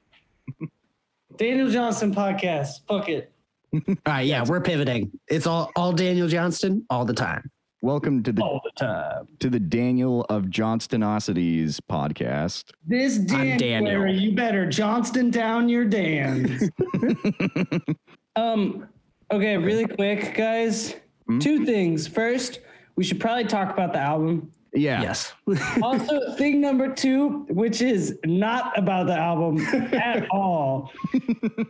[1.37, 2.81] Daniel Johnston podcast.
[2.87, 3.31] Fuck it.
[3.75, 5.11] All right, yeah, we're pivoting.
[5.27, 7.51] It's all all Daniel Johnston all the time.
[7.83, 9.27] Welcome to the All the time.
[9.39, 12.65] to the Daniel of Johnstonosities podcast.
[12.85, 13.57] This I'm Daniel.
[13.57, 16.69] January, you better Johnston down your dams.
[18.35, 18.87] um,
[19.31, 20.95] okay, really quick, guys.
[21.25, 21.39] Hmm?
[21.39, 22.07] Two things.
[22.07, 22.59] First,
[22.97, 24.51] we should probably talk about the album.
[24.75, 25.01] Yeah.
[25.01, 25.33] Yes.
[25.81, 29.59] Also, thing number two, which is not about the album
[29.93, 30.91] at all.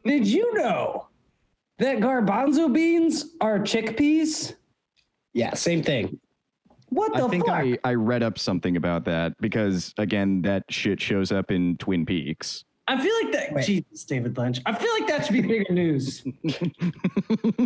[0.04, 1.08] Did you know
[1.80, 4.56] that garbanzo beans are chickpeas?
[5.34, 6.20] Yeah, same thing.
[6.90, 7.56] What the I think fuck?
[7.56, 12.06] I, I read up something about that because again that shit shows up in Twin
[12.06, 12.66] Peaks.
[12.88, 13.54] I feel like that.
[13.54, 13.66] Wait.
[13.66, 14.60] Jesus, David Lynch.
[14.66, 16.24] I feel like that should be bigger news.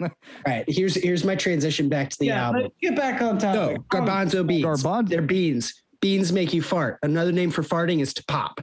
[0.00, 0.10] All
[0.46, 2.62] right, here's here's my transition back to the yeah, album.
[2.62, 4.64] let's get back on So, No, garbanzo beans.
[4.64, 5.08] Garbanzo.
[5.08, 5.82] They're beans.
[6.00, 6.98] Beans make you fart.
[7.02, 8.60] Another name for farting is to pop.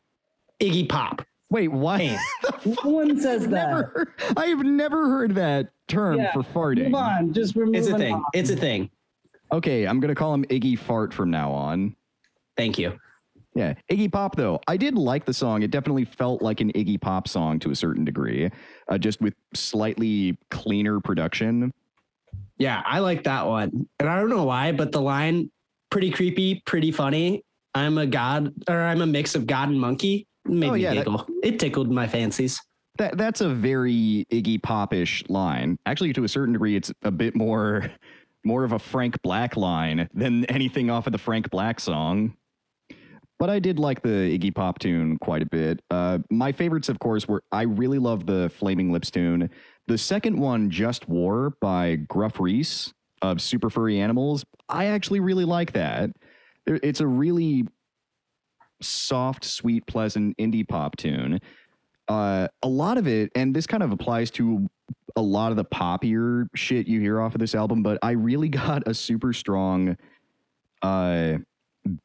[0.61, 1.21] Iggy Pop.
[1.49, 2.17] Wait, why?
[2.65, 3.69] No one says that.
[3.69, 6.85] never, I have never heard that term Yeah, for farting.
[6.85, 7.31] Move on.
[7.33, 8.15] Just remove it's a thing.
[8.15, 8.23] on.
[8.33, 8.89] It's a thing.
[9.51, 11.95] Okay, I'm gonna call him Iggy Fart from now on.
[12.57, 12.97] Thank you.
[13.53, 14.59] Yeah, Iggy Pop though.
[14.67, 15.61] I did like the song.
[15.61, 18.49] It definitely felt like an Iggy Pop song to a certain degree,
[18.89, 21.71] uh, just with slightly cleaner production.
[22.57, 23.87] Yeah, I like that one.
[23.99, 25.51] And I don't know why, but the line
[25.91, 27.43] pretty creepy, pretty funny.
[27.75, 30.27] I'm a god or I'm a mix of god and monkey.
[30.45, 32.59] Made Oh, me yeah, that- it tickled my fancies.
[32.97, 35.77] That that's a very Iggy Popish line.
[35.85, 37.91] Actually, to a certain degree, it's a bit more
[38.45, 42.35] more of a Frank Black line than anything off of the Frank Black song.
[43.37, 45.81] But I did like the Iggy Pop tune quite a bit.
[45.91, 49.49] Uh, my favorites, of course, were I really love the Flaming Lips tune.
[49.87, 54.45] The second one, Just War by Gruff Rhys of Super Furry Animals.
[54.69, 56.11] I actually really like that.
[56.65, 57.65] It's a really
[58.81, 61.39] soft, sweet, pleasant indie pop tune.
[62.07, 64.67] Uh, a lot of it, and this kind of applies to
[65.15, 68.49] a lot of the poppier shit you hear off of this album, but I really
[68.49, 69.97] got a super strong
[70.81, 71.37] uh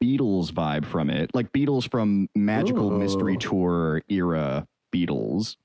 [0.01, 1.31] Beatles vibe from it.
[1.33, 2.97] Like Beatles from Magical Ooh.
[2.99, 5.55] Mystery Tour era Beatles.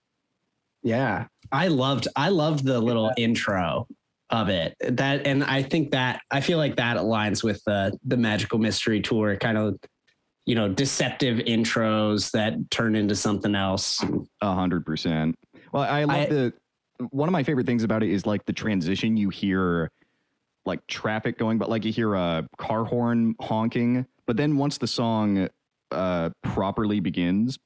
[0.82, 1.26] Yeah.
[1.52, 3.86] I loved I loved the little intro
[4.30, 4.74] of it.
[4.80, 9.00] That and I think that I feel like that aligns with the the magical mystery
[9.00, 9.78] tour kind of
[10.46, 14.02] you know deceptive intros that turn into something else.
[14.40, 15.36] A hundred percent.
[15.72, 16.52] Well, I love I- the
[17.10, 19.90] one of my favorite things about it is like the transition you hear
[20.64, 24.06] like traffic going, but like you hear a car horn honking.
[24.26, 25.48] But then once the song
[25.90, 27.58] uh properly begins,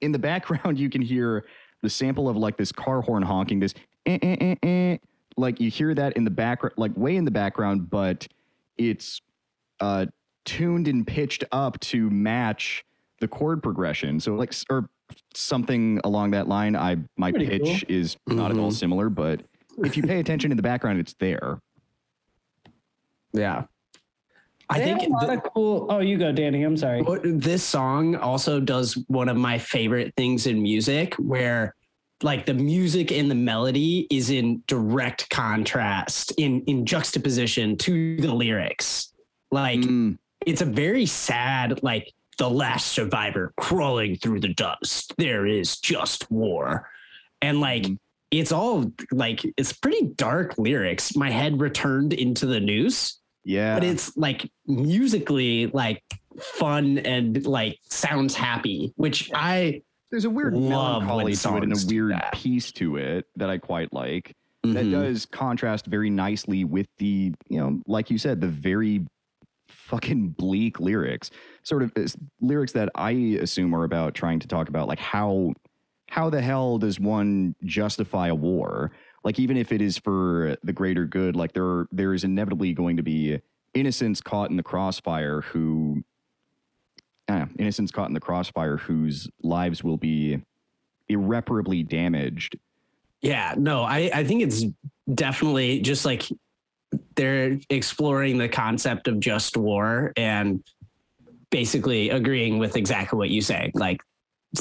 [0.00, 1.44] in the background you can hear
[1.82, 3.74] the sample of like this car horn honking, this
[4.06, 4.96] eh, eh, eh, eh.
[5.36, 8.26] like you hear that in the background, like way in the background, but
[8.78, 9.20] it's
[9.80, 10.06] uh
[10.44, 12.84] tuned and pitched up to match
[13.20, 14.18] the chord progression.
[14.20, 14.88] So like, or
[15.34, 16.76] something along that line.
[16.76, 18.74] I my Pretty pitch is not at all Mhm.
[18.74, 19.42] similar, but
[19.84, 21.60] if you pay attention in the background, it's there.
[23.32, 23.64] Yeah.
[24.68, 25.86] I They think have a lot th- of cool.
[25.90, 26.62] Oh, you go, Danny.
[26.62, 27.02] I'm sorry.
[27.24, 31.74] this song also does one of my favorite things in music where
[32.22, 38.32] like the music and the melody is in direct contrast in in juxtaposition to the
[38.32, 39.12] lyrics.
[39.50, 45.46] Like Mm, it's a very sad like the last survivor crawling through the dust there
[45.46, 46.88] is just war
[47.42, 47.98] and like Mhm.
[48.30, 53.84] it's all like it's pretty dark lyrics my head returned into the noose yeah, but
[53.84, 56.02] it's like musically like
[56.40, 61.86] fun and like sounds happy which i there's a weird melancholy to it and a
[61.86, 62.32] weird that.
[62.32, 64.34] piece to it that I quite like.
[64.64, 64.90] That Mhm.
[64.90, 69.06] does contrast very nicely with the, you know, like you said, the very
[69.90, 71.30] fucking bleak lyrics.
[71.64, 71.92] Sort of
[72.40, 75.52] lyrics that I assume are about trying to talk about like how
[76.08, 78.92] how the hell does one justify a war?
[79.22, 82.96] Like even if it is for the greater good, like there there is inevitably going
[82.96, 83.40] to be
[83.74, 86.02] innocents caught in the crossfire who
[87.58, 90.40] innocents caught in the crossfire whose lives will be
[91.08, 92.56] irreparably damaged.
[93.22, 94.64] yeah no i i think it's
[95.14, 96.24] definitely just like
[97.16, 100.62] they're exploring the concept of just war and
[101.50, 104.00] basically agreeing with exactly what you say like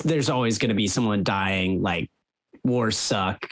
[0.03, 2.09] there's always going to be someone dying like
[2.63, 3.45] wars suck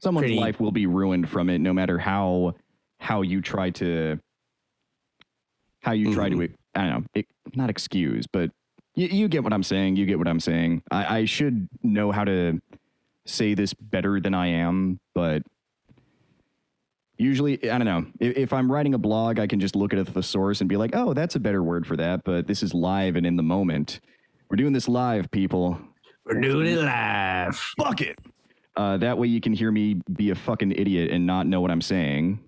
[0.00, 2.54] Someone's Pretty- life will be ruined from it, no matter how
[3.00, 4.18] how you try to
[5.82, 6.54] how you try to mm-hmm.
[6.74, 8.50] I don't know, it, not excuse, but
[8.94, 9.96] you, you get what I'm saying.
[9.96, 10.82] You get what I'm saying.
[10.90, 12.60] I, I should know how to
[13.26, 15.42] say this better than I am, but
[17.18, 18.06] usually I don't know.
[18.20, 20.76] If, if I'm writing a blog, I can just look at the source and be
[20.76, 23.42] like, "Oh, that's a better word for that." But this is live and in the
[23.42, 24.00] moment.
[24.48, 25.78] We're doing this live, people.
[26.24, 28.18] we're doing it live Fuck it.
[28.76, 31.70] Uh, that way you can hear me be a fucking idiot and not know what
[31.70, 32.38] I'm saying.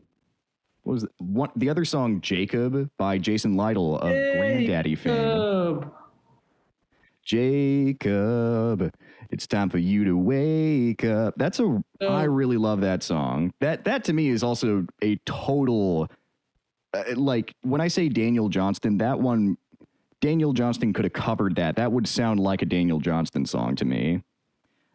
[0.83, 5.91] What was the, one, the other song, Jacob, by Jason Lytle of Grandaddy fame.
[7.25, 8.95] Jacob.
[9.31, 11.35] Jacob, it's time for you to wake up.
[11.37, 11.83] That's a.
[12.01, 13.53] I really love that song.
[13.61, 16.09] That that to me is also a total.
[16.93, 19.57] Uh, like when I say Daniel Johnston, that one,
[20.21, 21.77] Daniel Johnston could have covered that.
[21.77, 24.23] That would sound like a Daniel Johnston song to me.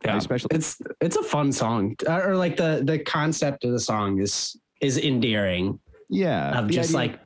[0.04, 3.80] Yeah, especially it's it's a fun song, Uh, or like the the concept of the
[3.80, 7.20] song is is endearing yeah, of just idea- like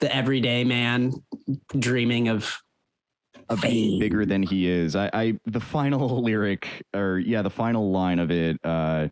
[0.00, 1.12] the everyday man
[1.78, 2.60] dreaming of
[3.48, 4.94] of being bigger than he is.
[4.96, 9.08] I, I the final lyric or yeah, the final line of it uh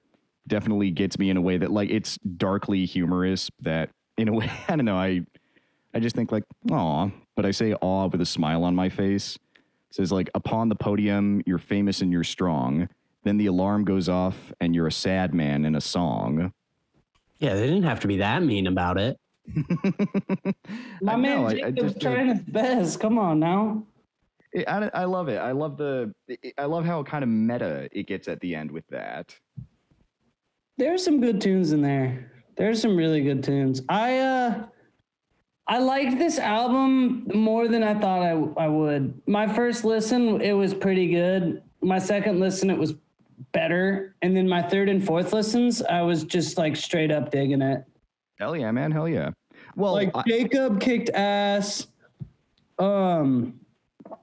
[0.49, 4.51] definitely gets me in a way that like it's darkly humorous that in a way
[4.69, 5.23] I don't know, I
[5.95, 9.37] I just think like, aw, but I say aw with a smile on my face.
[9.91, 12.89] It says like upon the podium, you're famous and you're strong.
[13.25, 16.53] Then the alarm goes off and you're a sad man in a song.
[17.39, 19.17] Yeah, they didn't have to be that mean about it.
[21.01, 23.01] My I man know, I- I Jacob's just, uh, trying his best.
[23.01, 23.85] Come on now.
[24.57, 25.37] It- I, I love it.
[25.37, 26.15] I love the.
[26.29, 29.37] it- I love how kind of meta it gets at the end with that.
[30.79, 32.33] There's some good tunes in there.
[32.57, 33.83] There's some really good tunes.
[33.89, 34.65] I uh
[35.69, 38.33] I liked this album more than I thought I
[38.65, 39.21] I would.
[39.27, 41.63] My first listen, it was pretty good.
[41.83, 42.95] My second listen, it was
[43.53, 44.17] better.
[44.23, 47.85] And then my third and fourth listens, I was just like straight up digging it.
[48.39, 48.91] Hell yeah, man.
[48.91, 49.31] Hell yeah.
[49.77, 51.89] Well, like I- Jacob kicked ass.
[52.79, 53.61] Um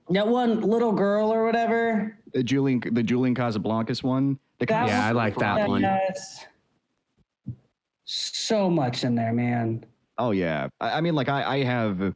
[0.10, 2.18] that one little girl or whatever.
[2.34, 4.38] the Julian, the Julian Casablancas one.
[4.60, 5.84] The That Yeah, I like that that one.
[5.84, 6.46] has
[8.06, 9.86] so much in there, man.
[10.18, 10.68] Oh yeah.
[10.80, 12.14] I, I mean, like I, I have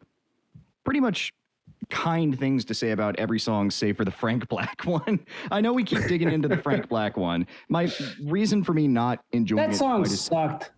[0.83, 1.33] pretty much
[1.89, 5.19] kind things to say about every song, save for the Frank Black one.
[5.51, 7.47] I know we keep digging into the Frank Black one.
[7.69, 7.91] My
[8.23, 10.71] reason for me not enjoying That it song quite as- sucked.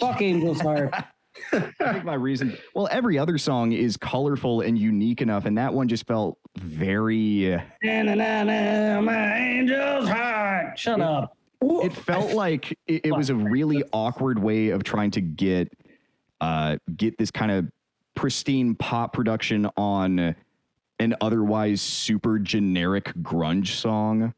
[0.00, 0.94] Fuck Angel's Heart.
[1.52, 2.56] I think my reason.
[2.74, 7.60] Well, every other song is colorful and unique enough, and that one just felt very.
[7.82, 10.78] Na-na-na-na, my angel's heart.
[10.78, 11.36] Shut up.
[11.60, 15.72] It felt like it, it was a really awkward way of trying to get,
[16.40, 17.66] uh, get this kind of
[18.14, 20.34] pristine pop production on
[20.98, 24.34] an otherwise super generic grunge song.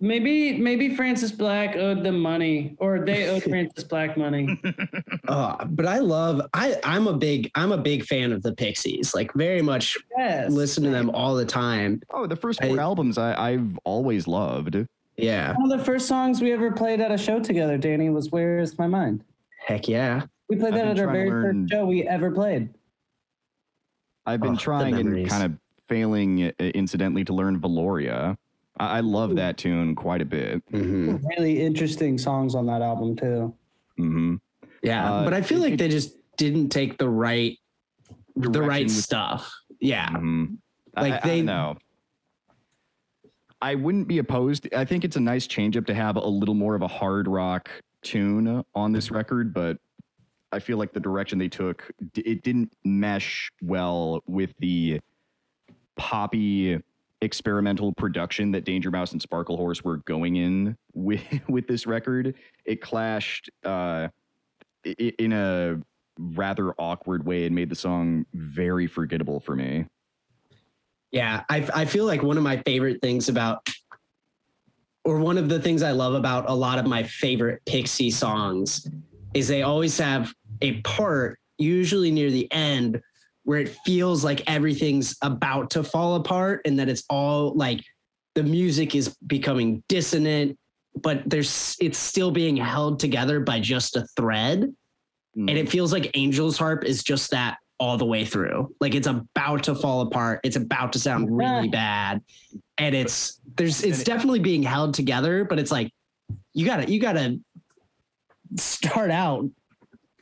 [0.00, 4.60] Maybe maybe Francis Black owed them money, or they owed Francis Black money.
[5.28, 9.12] Uh, but I love I I'm a big I'm a big fan of the Pixies.
[9.12, 10.52] Like very much Yes.
[10.52, 12.00] listen to them all the time.
[12.10, 14.76] Oh, the first four I- albums I, I've always loved.
[15.16, 15.52] Yeah.
[15.56, 18.60] One of the first songs we ever played at a show together, Danny, was "Where
[18.60, 19.24] Is My Mind."
[19.66, 20.22] Heck yeah.
[20.48, 22.68] We played I've that at our very learn- first show we ever played.
[24.26, 25.58] I've been Oh, trying and kind of
[25.88, 28.36] failing uh, incidentally to learn Velouria.
[28.78, 30.62] I, I love that tune quite a bit.
[30.70, 31.22] Mhm.
[31.36, 33.54] Really interesting songs on that album too.
[33.96, 34.36] hmm
[34.82, 37.58] Yeah, Uh, but I feel like they just didn't take the right
[38.36, 39.50] the right stuff.
[39.80, 40.08] Yeah.
[40.10, 40.58] Mhm.
[40.94, 41.76] Like I, I they- don't know.
[43.62, 44.68] I wouldn't be opposed.
[44.74, 47.26] I think it's a nice change up to have a little more of a hard
[47.26, 47.70] rock
[48.02, 49.78] tune on this record, but
[50.52, 55.00] I feel like the direction they took it didn't mesh well with the
[55.96, 56.78] poppy
[57.22, 62.34] experimental production that Danger Mouse and Sparklehorse were going in with with this record.
[62.64, 64.08] It clashed uh,
[64.84, 65.80] in a
[66.18, 69.86] rather awkward way and made the song very forgettable for me.
[71.12, 73.66] Yeah, I I feel like one of my favorite things about
[75.04, 78.88] or one of the things I love about a lot of my favorite Pixie songs
[79.34, 83.00] is they always have a part usually near the end
[83.46, 87.80] where it feels like everything's about to fall apart and that it's all like
[88.34, 90.58] the music is becoming dissonant
[91.02, 94.70] but there's it's still being held together by just a thread
[95.36, 98.74] and it feels like Angel's Harp is just that all the way through.
[98.80, 100.40] Like it's about to fall apart.
[100.44, 102.22] It's about to sound really bad,
[102.78, 105.44] and it's there's it's definitely being held together.
[105.44, 105.92] But it's like
[106.54, 107.38] you gotta you gotta
[108.56, 109.44] start out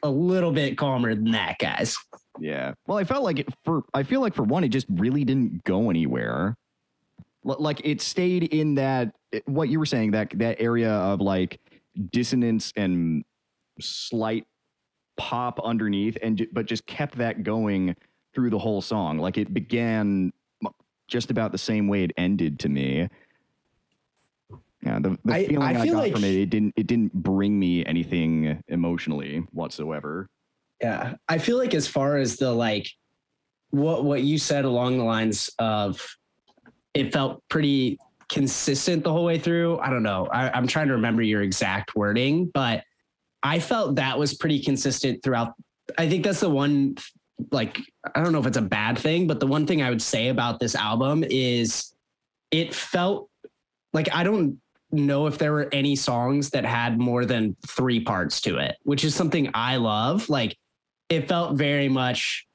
[0.03, 1.97] a little bit calmer than that, guys.
[2.41, 2.75] Yeah.
[2.87, 5.65] Well, I felt like it for I feel like for one, it just really didn't
[5.65, 6.57] go anywhere.
[7.47, 9.15] L- Like it stayed in that
[9.47, 11.61] what you were saying that that area of like
[12.11, 13.25] dissonance and
[13.81, 14.47] slight
[15.17, 17.95] pop underneath, and but just kept that going
[18.35, 19.19] through the whole song.
[19.19, 20.33] Like it began
[21.07, 23.09] just about the same way it ended to me.
[24.83, 26.87] Yeah, the, the I- feeling I I, feel got like- from it, it didn't it
[26.87, 30.29] didn't bring me anything emotionally whatsoever.
[30.81, 32.89] Yeah, I feel like as far as the like
[33.71, 36.05] what what you said along the lines of
[36.95, 39.79] it felt pretty consistent the whole way through.
[39.79, 40.27] I don't know.
[40.33, 42.85] I, I'm trying to remember your exact wording, but
[43.43, 45.55] I felt that was pretty consistent throughout.
[45.99, 46.97] I think that's the one
[47.51, 47.81] like
[48.15, 50.29] I don't know if it's a bad thing, but the one thing I would say
[50.29, 51.93] about this album is
[52.51, 53.29] it felt
[53.93, 54.59] like I don't
[54.93, 59.05] know if there were any songs that had more than three parts to it, which
[59.05, 60.29] is something I love.
[60.29, 60.57] Like
[61.09, 62.47] it felt very much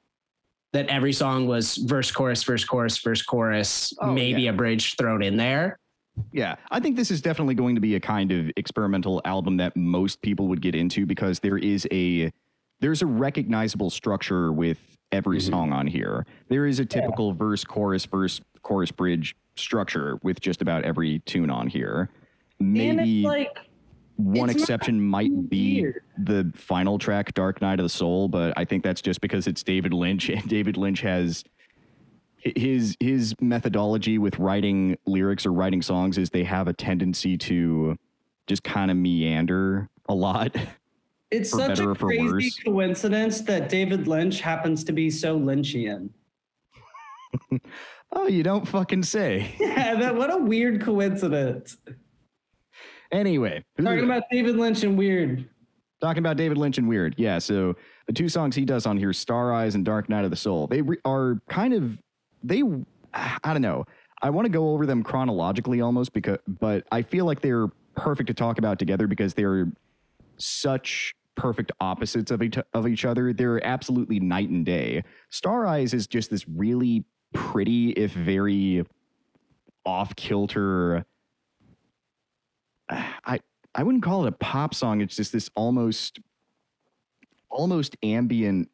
[0.73, 4.51] that every song was verse, chorus, verse, chorus, verse, chorus, Oh, maybe yeah.
[4.51, 5.79] a bridge thrown in there.
[6.31, 9.75] Yeah, I think this is definitely going to be a kind of experimental album that
[9.75, 12.31] most people would get into because there is a
[12.81, 14.77] there's a recognizable structure with
[15.11, 15.49] every Mhm.
[15.49, 16.25] song on here.
[16.47, 21.49] There is a typical verse, chorus, verse, chorus, bridge structure with just about every tune
[21.49, 22.09] on here.
[22.61, 23.57] and Maybe it's like
[24.19, 26.03] one it's exception might be weird.
[26.17, 29.63] the final track, Dark Night of the Soul, but I think that's just because it's
[29.63, 31.43] David Lynch, and David Lynch has
[32.37, 37.97] his his methodology with writing lyrics or writing songs is they have a tendency to
[38.47, 40.55] just kind of meander a lot.
[41.31, 42.59] It's for such a or crazy worse.
[42.65, 46.09] coincidence that David Lynch happens to be so Lynchian.
[48.13, 49.53] oh, you don't fucking say.
[49.59, 51.77] Yeah, that what a weird coincidence.
[53.11, 55.49] Anyway, Talking about David Lynch and weird.
[56.01, 57.15] talking about David Lynch and Weird.
[57.17, 57.75] Yeah, so
[58.07, 60.67] the two songs he does on here, Star Eyes and Dark Night of the Soul,
[60.67, 61.97] they re- are kind of
[62.43, 62.61] they
[63.13, 63.85] I don't know.
[64.21, 68.27] I want to go over them chronologically almost because but I feel like they're perfect
[68.27, 69.71] to talk about together because they're
[70.37, 73.33] such perfect opposites of each of each other.
[73.33, 75.03] They're absolutely night and day.
[75.31, 78.85] Star Eyes is just this really pretty if very
[79.85, 81.05] off kilter
[82.89, 83.39] I
[83.75, 85.01] I wouldn't call it a pop song.
[85.01, 86.19] It's just this almost
[87.49, 88.69] almost ambient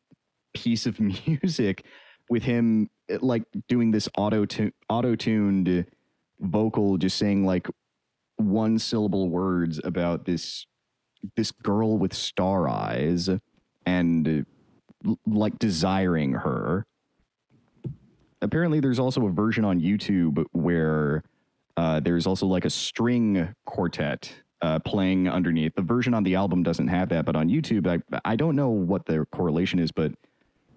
[0.54, 1.86] piece of music
[2.30, 4.46] with him eh, like doing this auto
[4.90, 5.86] auto tuned
[6.40, 7.68] vocal, just saying like
[8.38, 10.66] one syllable words about this
[11.36, 13.30] this girl with star eyes
[13.86, 14.46] and
[15.06, 16.86] uh, like desiring her.
[18.42, 21.24] Apparently, there's also a version on YouTube where
[21.78, 25.76] uh, there's also like a string quartet uh, playing underneath.
[25.76, 28.70] The version on the album doesn't have that, but on YouTube, I I don't know
[28.70, 30.12] what the correlation is, but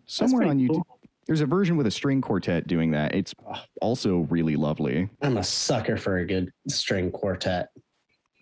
[0.07, 0.99] somewhere on YouTube, cool.
[1.27, 3.15] there's a version with a string quartet doing that.
[3.15, 3.35] It's
[3.81, 5.09] also really lovely.
[5.23, 7.69] I'm a sucker for a good string quartet.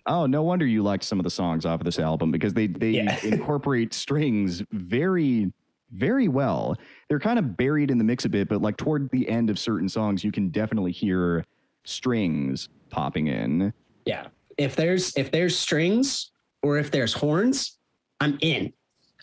[0.09, 2.69] Oh, no wonder you liked some of the songs off of this album because they
[2.69, 3.19] they Yeah.
[3.25, 5.53] incorporate strings very
[5.93, 6.75] very well.
[7.09, 9.59] They're kind of buried in the mix a bit, but like toward the end of
[9.59, 11.45] certain songs, you can definitely hear
[11.87, 13.73] strings popping in.
[14.05, 14.27] Yeah.
[14.59, 16.31] If there's if there's strings
[16.63, 17.79] or if there's horns,
[18.21, 18.73] I'm in.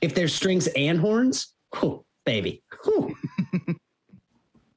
[0.02, 2.62] If there's strings and horns, whew, baby.
[2.84, 3.16] Whew.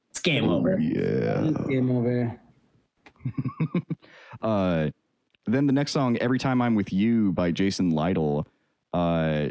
[0.09, 0.79] it's game over.
[0.79, 1.51] Yeah.
[1.67, 2.39] Game over.
[4.41, 4.89] uh,
[5.45, 8.47] then the next song, "Every Time I'm with You" by Jason Lytle.
[8.93, 9.47] Uh,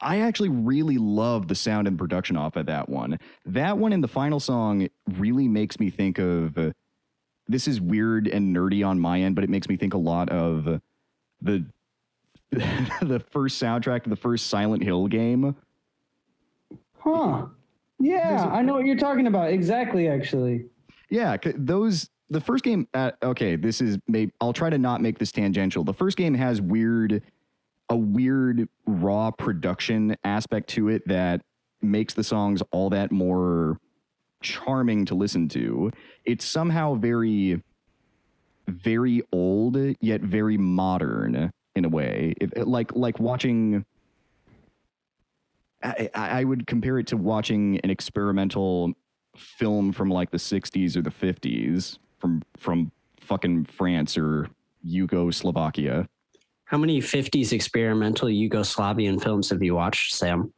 [0.00, 3.18] I actually really love the sound and production off of that one.
[3.46, 6.74] That one in the final song really makes me think of.
[7.48, 10.28] This is weird and nerdy on my end, but it makes me think a lot
[10.30, 10.80] of
[11.42, 11.64] the
[12.50, 15.56] the first soundtrack to the first Silent Hill game.
[16.98, 17.46] Huh.
[17.98, 19.50] Yeah, I know what you're talking about.
[19.50, 20.66] Exactly, actually.
[21.10, 22.88] Yeah, those the first game.
[22.94, 25.84] Uh, okay, this is maybe I'll try to not make this tangential.
[25.84, 27.22] The first game has weird,
[27.88, 31.42] a weird raw production aspect to it that
[31.82, 33.78] makes the songs all that more
[34.44, 35.90] charming to listen to.
[36.24, 37.60] It's somehow very,
[38.68, 42.34] very old yet very modern in a way.
[42.40, 43.84] It, it- like like watching.
[45.82, 48.92] I, I would compare it to watching an experimental
[49.36, 52.90] film from like the 60s or the 50s from from
[53.20, 54.48] fucking France or
[54.86, 56.06] Yugoslovakia.
[56.64, 60.52] How many 50s experimental Yugoslavian films have you watched, Sam?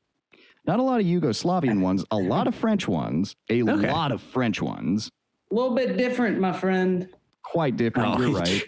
[0.67, 3.93] Not a lot of Yugoslavian ones, a lot of French ones, a Okay.
[3.93, 5.11] lot of French ones.
[5.51, 7.09] A little bit different, my friend.
[7.43, 8.21] Quite different, Oh.
[8.21, 8.65] you're right.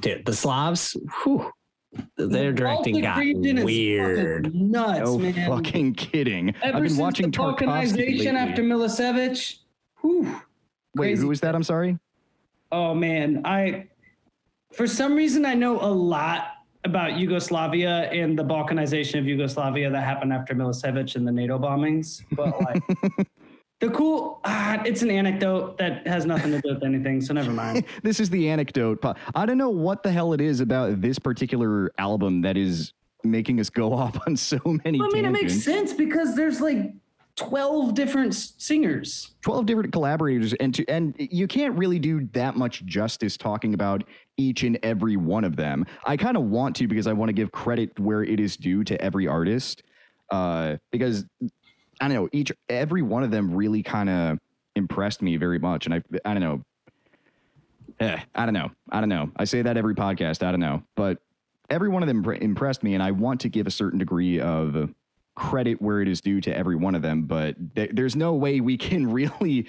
[0.00, 1.50] Dude, the Slavs, whew,
[2.16, 4.46] their directing Baltic got region weird.
[4.46, 5.34] fucking Nuts, No man.
[5.48, 6.54] fucking kidding.
[6.62, 9.56] Ever I've been since watching the Tarkovsky balkanization after Milosevic.
[10.00, 10.22] Whew.
[10.94, 11.54] Wait, crazy who was that?
[11.54, 11.98] I'm sorry.
[12.72, 13.88] Oh man, I
[14.72, 16.52] for some reason I know a lot
[16.84, 22.22] about Yugoslavia and the balkanization of Yugoslavia that happened after Milosevic and the NATO bombings.
[22.32, 22.82] But like
[23.80, 27.50] the cool ah, it's an anecdote that has nothing to do with anything, so never
[27.50, 27.84] mind.
[28.02, 29.04] this is the anecdote.
[29.34, 32.92] I don't know what the hell it is about this particular album that is
[33.24, 36.92] making us go off on so many I mean it makes sense because there's like
[37.38, 39.30] 12 different singers.
[39.42, 44.02] 12 different collaborators and to and you can't really do that much justice talking about
[44.36, 45.86] each and every one of them.
[46.04, 48.82] I kind of want to because i want to give credit where it is due
[48.82, 49.84] to every artist
[50.30, 51.24] uh because
[52.00, 54.38] i don't know each every one of them really kind of
[54.74, 56.64] impressed me very much and i i don't know.
[58.00, 58.70] Eh, i don't know.
[58.90, 59.30] I don't know.
[59.36, 60.82] I say that every podcast i don't know.
[60.96, 61.18] But
[61.70, 64.90] every one of them impressed me and i want to give a certain degree of
[65.38, 68.60] credit where it is due to every one of them, but th- there's no way
[68.60, 69.66] we can really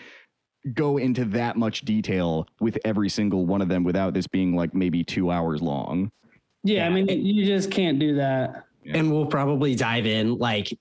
[0.74, 4.74] go into that much detail with every single one of them without this being like
[4.74, 6.11] maybe two hours long.
[6.63, 8.65] Yeah, I mean you just can't do that.
[8.86, 10.38] And we'll probably dive in.
[10.38, 10.76] Like,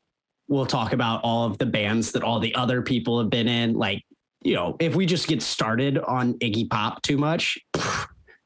[0.49, 3.75] we'll talk about all of the bands that all the other people have been in.
[3.75, 4.03] Like,
[4.43, 7.59] you know, if we just get started on Iggy Pop too much,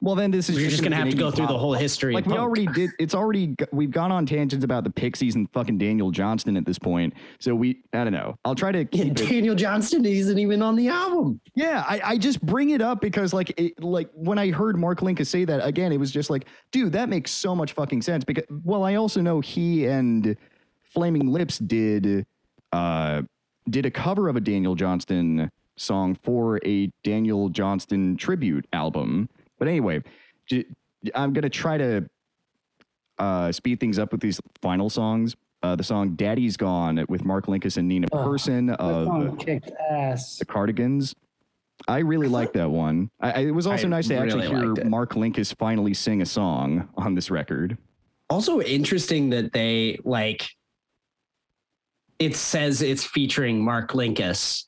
[0.03, 2.13] Well, then this is we're just going to have to go through the whole history.
[2.13, 2.43] Like of we punk.
[2.43, 2.91] already did.
[2.99, 6.77] It's already we've gone on tangents about the Pixies and fucking Daniel Johnston at this
[6.77, 7.15] point.
[7.39, 8.37] So we, I don't know.
[8.45, 9.29] I'll try to Yeah, keep it.
[9.29, 11.41] Daniel Johnston isn't even on the album.
[11.55, 15.01] Yeah, I, I just bring it up because like it, like when I heard Mark
[15.03, 18.25] Linkous say that again, it was just like, dude, that makes so much fucking sense.
[18.25, 20.37] Because well, I also know he and
[20.83, 22.27] Flaming Lips did
[22.73, 23.23] uh
[23.71, 29.29] did a cover of a Daniel Johnston song for a Daniel Johnston tribute album.
[29.63, 30.03] But anyway,
[31.15, 32.11] I'm gonna try to
[33.19, 35.37] uh speed things up with these final songs.
[35.63, 40.39] Uh, the song "Daddy's Gone" with Mark Linkous and Nina Oh, Persson of kicked ass.
[40.39, 41.15] the Cardigans.
[41.87, 43.09] I really like that one.
[43.21, 44.87] I, I, it was also I nice to actually hear it.
[44.89, 47.79] Mark Linkous finally sing a song on this record.
[48.31, 50.51] Also interesting that they like
[52.19, 54.65] it says it's featuring Mark Linkous.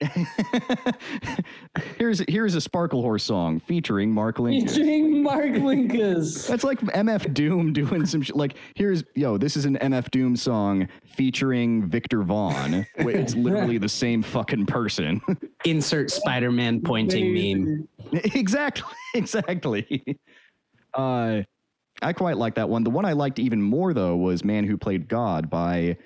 [1.98, 4.70] here's here's a Sparklehorse song featuring Mark Linkous.
[4.70, 6.46] Featuring Mark Linkous.
[6.48, 8.36] That's like MF Doom doing some shit.
[8.36, 12.86] Like here's yo, this is an MF Doom song featuring Viktor Vaughn.
[13.00, 15.20] Wait, It's literally the same fucking person.
[15.64, 17.88] Insert Spider-Man pointing meme.
[18.12, 20.18] exactly, exactly.
[20.94, 21.42] Uh,
[22.00, 22.84] I quite like that one.
[22.84, 25.96] The one I liked even more though was "Man Who Played God" by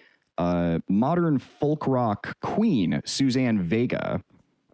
[0.43, 4.23] uh, modern folk rock queen Suzanne Vega.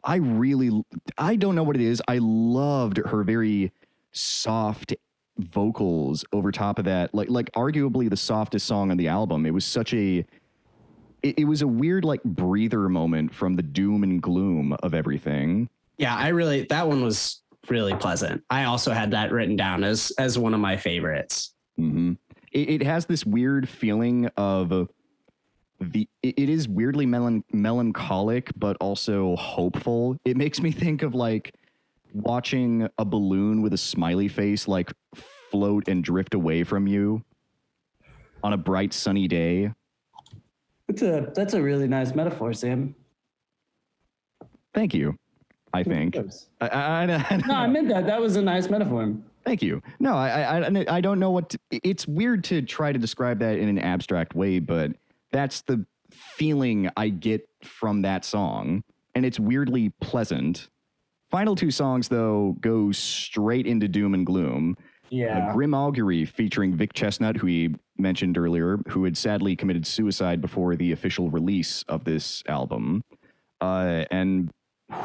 [0.04, 0.70] I really,
[1.18, 2.00] I don't know what it is.
[2.08, 3.72] I loved her very
[4.12, 4.94] soft
[5.38, 7.14] vocals over top of that.
[7.14, 9.44] Like, like arguably the softest song on the album.
[9.44, 10.24] It was such a,
[11.22, 15.68] it, it was a weird like breather moment from the doom and gloom of everything.
[15.98, 18.42] Yeah, I really that one was really pleasant.
[18.48, 21.52] I also had that written down as as one of my favorites.
[21.76, 22.12] hmm
[22.52, 24.88] It, it has this weird feeling of
[25.80, 26.08] the.
[26.22, 30.16] It, is weirdly melan- melancholic, but also hopeful.
[30.24, 31.54] It makes me think of like
[32.12, 34.92] watching a balloon with a smiley face like
[35.50, 37.22] float and drift away from you
[38.42, 39.72] on a bright sunny day.
[40.88, 42.94] That's a that's a really nice metaphor, Sam.
[44.74, 45.16] Thank you.
[45.74, 46.16] I think.
[46.60, 48.06] I, I, I, No, I meant that.
[48.06, 49.14] That was a nice metaphor.
[49.44, 49.82] Thank you.
[50.00, 51.50] No, I, I, I don't know what.
[51.50, 54.92] To, it's weird to try to describe that in an abstract way, but
[55.32, 58.82] that's the feeling I get from that song,
[59.14, 60.68] and it's weirdly pleasant.
[61.30, 64.76] Final two songs though go straight into doom and gloom.
[65.10, 65.48] Yeah.
[65.48, 70.40] Uh, Grim Augury featuring Vic Chesnutt, who we mentioned earlier, who had sadly committed suicide
[70.40, 73.02] before the official release of this album.
[73.60, 74.50] Uh, and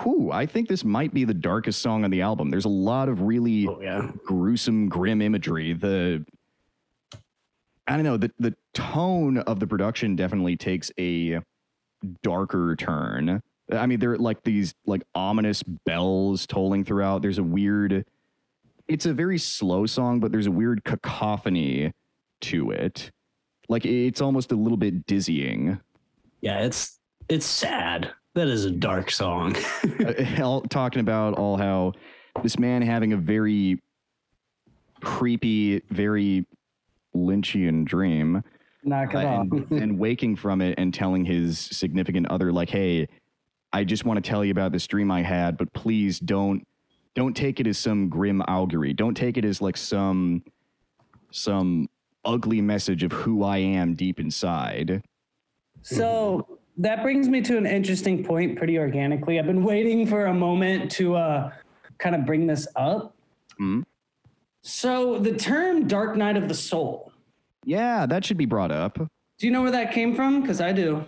[0.03, 2.49] whew, I think this might be the darkest song on the album.
[2.49, 4.11] There's a lot of really Oh yeah.
[4.25, 5.73] gruesome, grim imagery.
[5.73, 6.25] The
[7.87, 11.39] I don't know the the tone of the production definitely takes a
[12.21, 13.41] darker turn.
[13.71, 17.21] I mean, there are like these like ominous bells tolling throughout.
[17.21, 18.05] There's a weird.
[18.87, 21.93] It's a very slow song, but there's a weird cacophony
[22.41, 23.11] to it.
[23.69, 25.79] Like it's almost a little bit dizzying.
[26.41, 28.11] Yeah, it's it's sad.
[28.35, 29.55] That is a dark song.
[29.99, 31.93] uh, all, talking about all how
[32.41, 33.79] this man having a very
[35.01, 36.45] creepy, very
[37.15, 38.43] Lynchian dream,
[38.83, 39.47] Knock uh, it off.
[39.51, 43.07] and, and waking from it and telling his significant other, like, "Hey,
[43.71, 46.65] I just want to tell you about this dream I had, but please don't
[47.15, 48.93] don't take it as some grim augury.
[48.93, 50.43] Don't take it as like some
[51.31, 51.87] some
[52.25, 55.01] ugly message of who I am deep inside."
[55.81, 59.37] So that brings me to an interesting point pretty organically.
[59.37, 61.51] I've been waiting for a moment to uh,
[61.97, 63.15] kind of bring this up.
[63.59, 63.83] Mhm.
[64.63, 67.11] So the term dark night of the soul,
[67.65, 68.95] Yeah, that should be brought up.
[68.97, 70.41] do you know where that came from?
[70.41, 71.03] Because I do.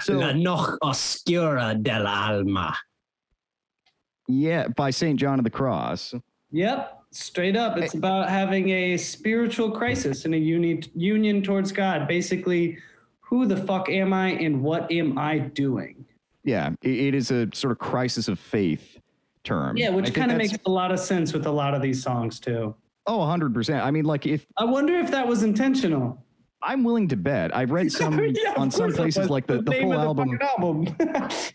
[0.00, 2.76] So La Noche Oscura del Alma.
[4.28, 6.14] yeah, by Saint John of the Cross.
[6.50, 7.76] Yep, straight up.
[7.76, 12.06] It's about having a spiritual crisis and a uni- union towards God.
[12.08, 12.78] Basically,
[13.20, 16.04] who the fuck am I and what am I doing?
[16.44, 18.95] Yeah, it, it is a sort of crisis of faith
[19.46, 19.76] term.
[19.76, 22.38] Yeah, which kind of makes a lot of sense with a lot of these songs
[22.38, 22.74] too.
[23.06, 23.82] oh 100%.
[23.82, 26.22] I mean like if I wonder if that was intentional.
[26.62, 27.54] I'm willing to bet.
[27.54, 30.84] I've read some Yeah, on some places like the, the full of album fucking album.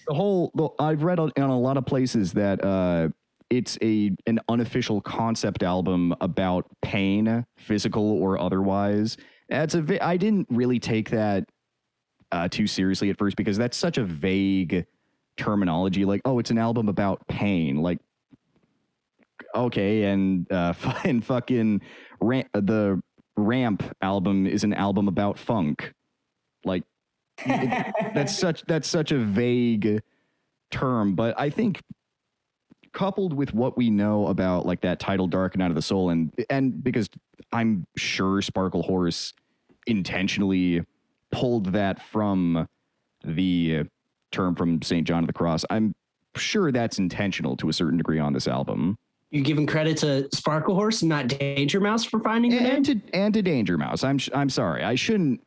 [0.07, 3.09] the whole the, I've read on, on a lot of places that uh
[3.51, 9.17] it's a an unofficial concept album about pain, physical or otherwise.
[9.49, 11.45] That's a I didn't really take that
[12.31, 14.85] uh, too seriously at first because that's such a vague
[15.41, 16.05] terminology.
[16.05, 17.77] Like, oh, it's an album about pain.
[17.81, 17.99] Like,
[19.55, 20.73] okay, and uh,
[21.03, 21.81] and fucking
[22.19, 23.01] ram- the
[23.35, 25.93] Ramp album is an album about funk.
[26.63, 26.83] Like,
[27.45, 30.01] it- that's such that's such a vague
[30.69, 31.81] term, but I think
[32.93, 36.29] coupled with what we know about like that title dark night of the soul and
[36.49, 37.07] and because
[37.53, 39.31] i'm sure sparklehorse
[39.87, 40.83] intentionally
[41.31, 42.67] pulled that from
[43.23, 43.83] the
[44.31, 45.93] term from st john of the cross i'm
[46.35, 48.97] sure that's intentional to a certain degree on this album
[49.31, 52.75] You're giving credit to Sparklehorse, not Danger Mouse, for finding the name?
[52.75, 55.41] and to and to danger mouse i'm sh- i'm sorry i shouldn't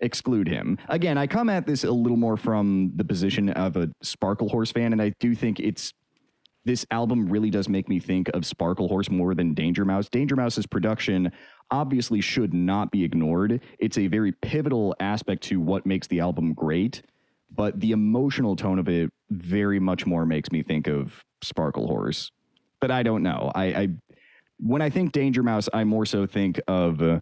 [0.00, 3.90] exclude him again i come at this a little more from the position of a
[4.02, 5.92] sparklehorse fan and i do think it's
[6.64, 10.08] this album really does make me think of Sparklehorse more than Danger Mouse.
[10.08, 11.32] Danger Mouse's production
[11.70, 13.62] obviously should not be ignored.
[13.78, 17.02] It's a very pivotal aspect to what makes the album great,
[17.54, 22.30] but the emotional tone of it very much more makes me think of Sparklehorse.
[22.80, 23.50] But I don't know.
[23.54, 23.88] I, I
[24.58, 27.20] when I think Danger Mouse, I more so think of uh,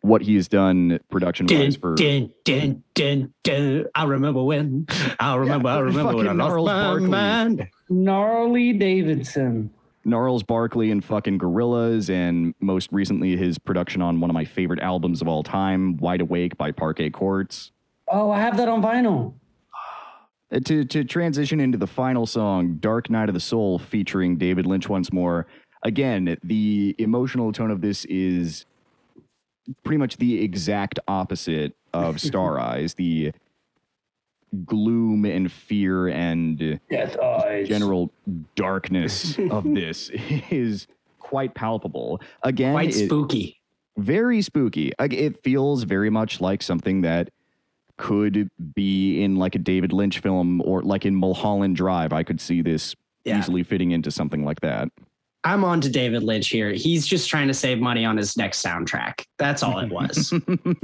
[0.00, 3.86] what he has done production wise for dun, dun, dun, dun.
[3.94, 4.86] I remember when.
[5.18, 5.68] I remember.
[5.68, 7.08] I remember when I fucking lost Gnarls my Barkley.
[7.08, 7.68] mind.
[7.88, 9.70] Gnarly Davidson.
[10.04, 14.80] Gnarls Barkley and fucking Gorillaz, and most recently his production on one of my favorite
[14.80, 17.72] albums of all time, Wide Awake by Parquet Courts.
[18.08, 19.34] Oh, I have that on vinyl.
[20.52, 24.66] Uh, To, to transition into the final song, Dark Night of the Soul, featuring David
[24.66, 25.46] Lynch once more.
[25.82, 28.66] Again, the emotional tone of this is
[29.82, 32.94] pretty much the exact opposite of Star Eyes.
[32.94, 33.32] The
[34.64, 36.78] gloom and fear and
[37.66, 38.12] general
[38.54, 40.10] darkness of this
[40.50, 40.86] is
[41.18, 42.20] quite palpable.
[42.42, 43.60] Again, Quite it- spooky.
[43.96, 44.92] very spooky.
[45.00, 47.30] It feels very much like something that
[47.96, 52.12] could be in like a David Lynch film or like in Mulholland Drive.
[52.12, 53.38] I could see this Yeah.
[53.38, 54.88] easily fitting into something like that.
[55.46, 56.72] I'm on to David Lynch here.
[56.72, 59.24] He's just trying to save money on his next soundtrack.
[59.38, 60.32] That's all it was.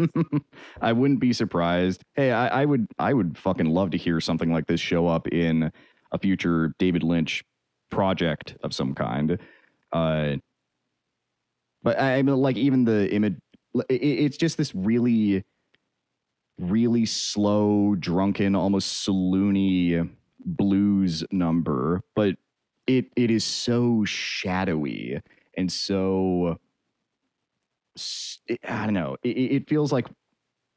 [0.83, 2.03] I wouldn't be surprised.
[2.15, 5.27] Hey, I, I would I would fucking love to hear something like this show up
[5.29, 5.73] in
[6.13, 7.43] a future David Lynch
[7.91, 9.39] project of some kind.
[9.93, 10.37] Uh,
[11.83, 13.37] but I I mean, like even the image,
[13.89, 15.43] it, it's just this really,
[16.61, 20.09] really slow, drunken, almost saloony
[20.45, 22.37] blues number, but
[22.87, 25.21] it it is so shadowy
[25.57, 26.59] and so
[28.49, 29.17] it- I don't know.
[29.23, 30.07] It, it feels like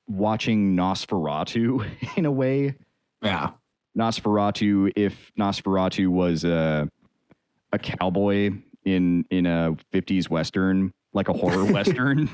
[0.07, 1.85] watching Nosferatu
[2.17, 2.75] in a way.
[3.21, 3.51] Yeah.
[3.97, 6.89] Nosferatu, if Nosferatu was a
[7.71, 8.51] a cowboy
[8.85, 12.29] in in a fifties western, like a horror western.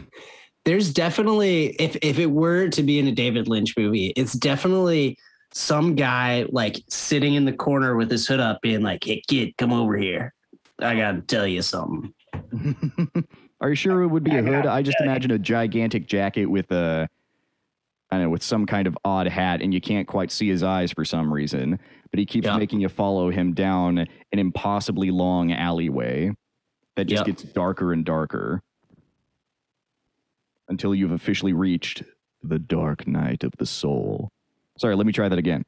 [0.65, 5.17] There's definitely if if it were to be in a David Lynch movie, it's definitely
[5.51, 9.55] some guy like sitting in the corner with his hood up being like, Hey kid,
[9.57, 10.33] come over here.
[10.79, 12.13] I gotta tell you something.
[13.61, 14.65] Are you sure it would be a I hood?
[14.65, 17.09] I just imagine a gigantic jacket with a,
[18.11, 20.63] I don't know, with some kind of odd hat, and you can't quite see his
[20.63, 21.77] eyes for some reason.
[22.11, 22.57] But he keeps Yeah.
[22.57, 24.07] making you follow him down an
[24.39, 26.31] impossibly long alleyway
[26.95, 27.37] that just Yep.
[27.37, 28.61] gets darker and darker
[30.69, 32.03] until you've officially reached
[32.43, 34.29] the dark night of the soul.
[34.77, 35.65] Sorry, let me try that again.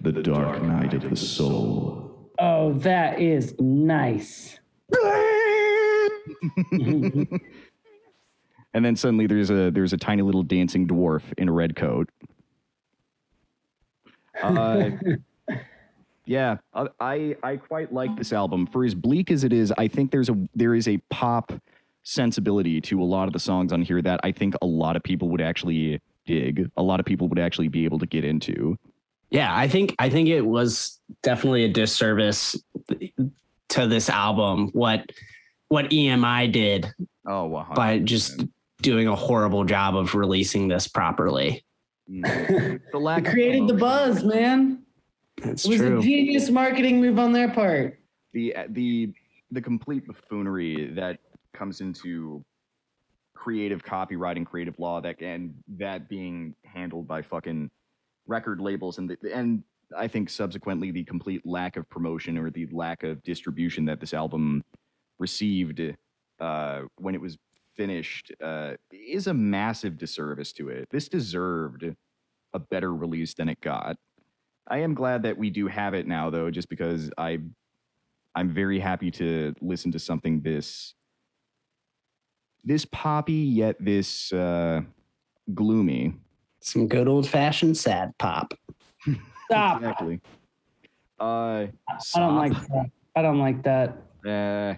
[0.00, 2.30] The, dark, night of the soul.
[2.38, 4.58] Oh, that is nice.
[8.74, 12.10] And then suddenly there's a there's a tiny little dancing dwarf in a red coat.
[14.42, 14.90] Uh,
[16.26, 18.66] yeah, I- I I quite like this album.
[18.66, 21.54] For as bleak as it is, I think there's a there is a pop
[22.10, 25.02] sensibility to a lot of the songs on here that I think a lot of
[25.02, 26.70] people would actually dig.
[26.76, 28.78] A lot of people would actually be able to get into.
[29.30, 32.56] Yeah, I think I think it was definitely a disservice
[33.70, 35.10] to this album what
[35.68, 36.86] what EMI did
[37.26, 37.72] Oh, wow.
[37.74, 38.44] by just
[38.82, 41.64] doing a horrible job of releasing this properly.
[42.08, 42.80] Mm.
[42.92, 44.84] the lack It of created the buzz, man.
[45.42, 45.98] That's It was true.
[45.98, 47.98] a genius marketing move on their part.
[48.32, 49.12] the the
[49.50, 51.18] the complete buffoonery that
[51.56, 52.44] comes into
[53.34, 57.70] creative copyright and creative law that and that being handled by fucking
[58.26, 59.62] record labels and the, and
[59.96, 64.14] I think subsequently the complete lack of promotion or the lack of distribution that this
[64.14, 64.64] album
[65.18, 65.80] received
[66.40, 67.38] uh, when it was
[67.76, 70.88] finished uh, is a massive disservice to it.
[70.90, 71.84] This deserved
[72.52, 73.96] a better release than it got.
[74.68, 77.38] I am glad that we do have it now, though, just because I
[78.34, 80.94] I'm very happy to listen to something this
[82.66, 84.82] this poppy yet this uh,
[85.54, 86.14] gloomy.
[86.60, 88.52] Some good old fashioned sad pop.
[89.46, 89.80] Stop.
[89.82, 90.20] Exactly.
[91.20, 91.66] Uh,
[92.14, 92.90] I don't like that.
[93.14, 93.96] I don't like that.
[94.26, 94.74] Uh,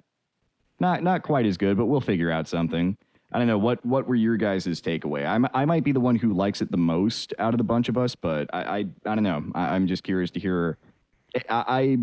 [0.78, 2.96] not not quite as good, but we'll figure out something.
[3.32, 5.26] I don't know what what were your guys' takeaway.
[5.26, 7.88] I I might be the one who likes it the most out of the bunch
[7.88, 9.42] of us, but I I, I don't know.
[9.54, 10.76] I, I'm just curious to hear.
[11.48, 11.98] I, I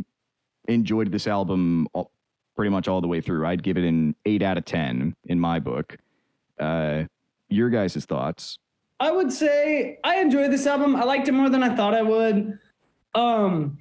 [0.67, 1.87] enjoyed this album
[2.55, 3.45] pretty much all the way through.
[3.45, 5.97] I'd give it an eight out of ten in my book.
[6.59, 7.03] Uh,
[7.49, 8.57] your guys' thoughts?
[8.99, 10.95] I would say I enjoyed this album.
[10.95, 12.57] I liked it more than I thought I would.
[13.13, 13.77] Um,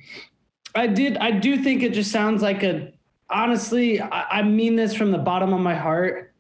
[0.75, 1.17] I did.
[1.19, 2.93] I do think it just sounds like a.
[3.31, 6.33] Honestly, I, I mean this from the bottom of my heart.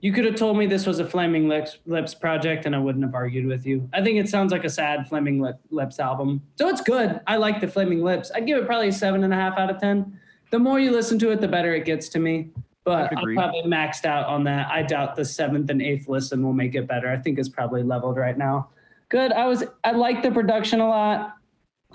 [0.00, 3.04] You could have told me this was a Flaming Lips, Lips project, and I wouldn't
[3.04, 3.88] have argued with you.
[3.92, 6.42] I think it sounds like a sad Flaming Lip, Lips album.
[6.56, 7.20] So it's good.
[7.28, 8.32] I like the Flaming Lips.
[8.34, 10.18] I'd give it probably a seven and a half out of ten.
[10.52, 12.50] The more you listen to it, the better it gets to me.
[12.84, 14.70] But I'm probably maxed out on that.
[14.70, 17.10] I doubt the seventh and eighth listen will make it better.
[17.10, 18.68] I think it's probably leveled right now.
[19.08, 19.32] Good.
[19.32, 19.64] I was.
[19.82, 21.36] I like the production a lot.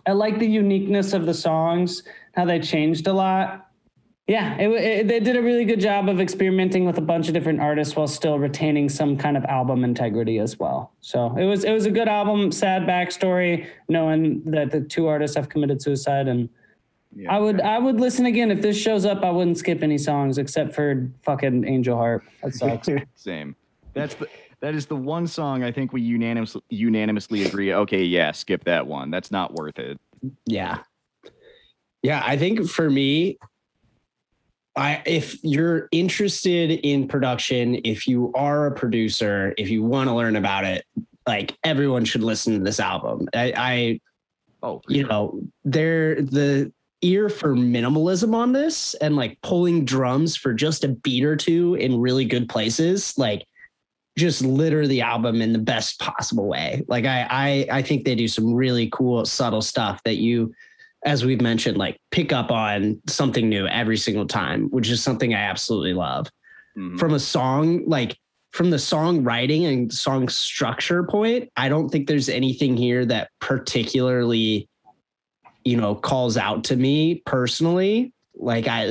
[0.06, 2.04] I like the uniqueness of the songs,
[2.34, 3.70] how they changed a lot.
[4.28, 7.34] Yeah, it, it, they did a really good job of experimenting with a bunch of
[7.34, 10.92] different artists while still retaining some kind of album integrity as well.
[11.02, 12.52] So it was it was a good album.
[12.52, 16.50] Sad backstory, knowing that the two artists have committed suicide, and
[17.18, 17.36] Yeah.
[17.36, 19.24] I would I would listen again if this shows up.
[19.24, 22.24] I wouldn't skip any songs except for fucking Angel Heart.
[22.44, 22.88] That sucks.
[23.16, 23.56] Same.
[23.94, 24.28] That's the
[24.60, 27.74] that is the one song I think we unanimously unanimously agree.
[27.74, 29.10] Okay, yeah, skip that one.
[29.10, 30.00] That's not worth it.
[30.46, 30.80] Yeah.
[32.04, 33.40] Yeah, I think for me,
[34.76, 40.16] I if you're interested in production, if you are a producer, if you want to
[40.16, 40.86] learn about it,
[41.28, 43.28] like everyone should listen to this album.
[43.34, 44.00] I, I
[44.64, 45.10] Oh, you sure.
[45.10, 50.90] know, there the ear for minimalism on this and like pulling drums for just a
[50.90, 53.46] beat or two in really good places, like
[54.18, 56.84] just litter the album in the best possible way.
[56.88, 60.54] Like I I I think they do some really cool subtle stuff that you
[61.06, 65.34] as we've mentioned like pick up on something new every single time, which is something
[65.34, 66.28] I absolutely love
[66.78, 67.00] Mhm.
[67.00, 68.18] from a song like
[68.52, 74.68] from the songwriting and song structure point i don't think there's anything here that particularly
[75.68, 78.88] you know calls out to me personally like i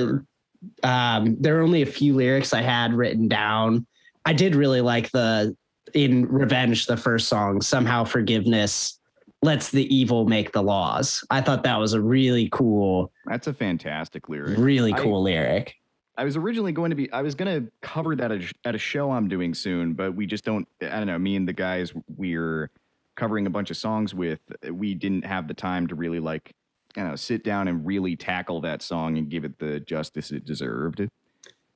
[0.83, 3.87] um there are only a few lyrics i had written down
[4.24, 5.57] i did really like the
[5.95, 8.99] in revenge the first song somehow forgiveness
[9.43, 11.24] lets the evil make the laws.
[11.31, 14.59] I thought that was a really cool, That's a fantastic lyric.
[14.59, 15.74] really I- cool lyric.
[16.18, 18.74] I was originally going to be, I was going to cover that at a, at
[18.74, 21.53] a show I'm doing soon, but we just don't, I don't know, me and the
[21.53, 22.70] guys we're
[23.16, 26.55] covering a bunch of songs with, we didn't have the time to really like,
[26.97, 30.44] Don't know, sit down and really tackle that song and give it the justice it
[30.44, 31.07] deserved.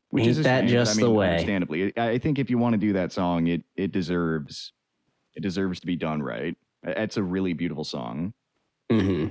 [0.09, 1.31] Which Ain't a that shame, just I the mean, way?
[1.31, 4.73] Understandably, I think if you want to do that song, it it deserves,
[5.37, 6.57] it deserves to be done right.
[6.83, 8.33] It's a really beautiful song.
[8.91, 9.27] hmm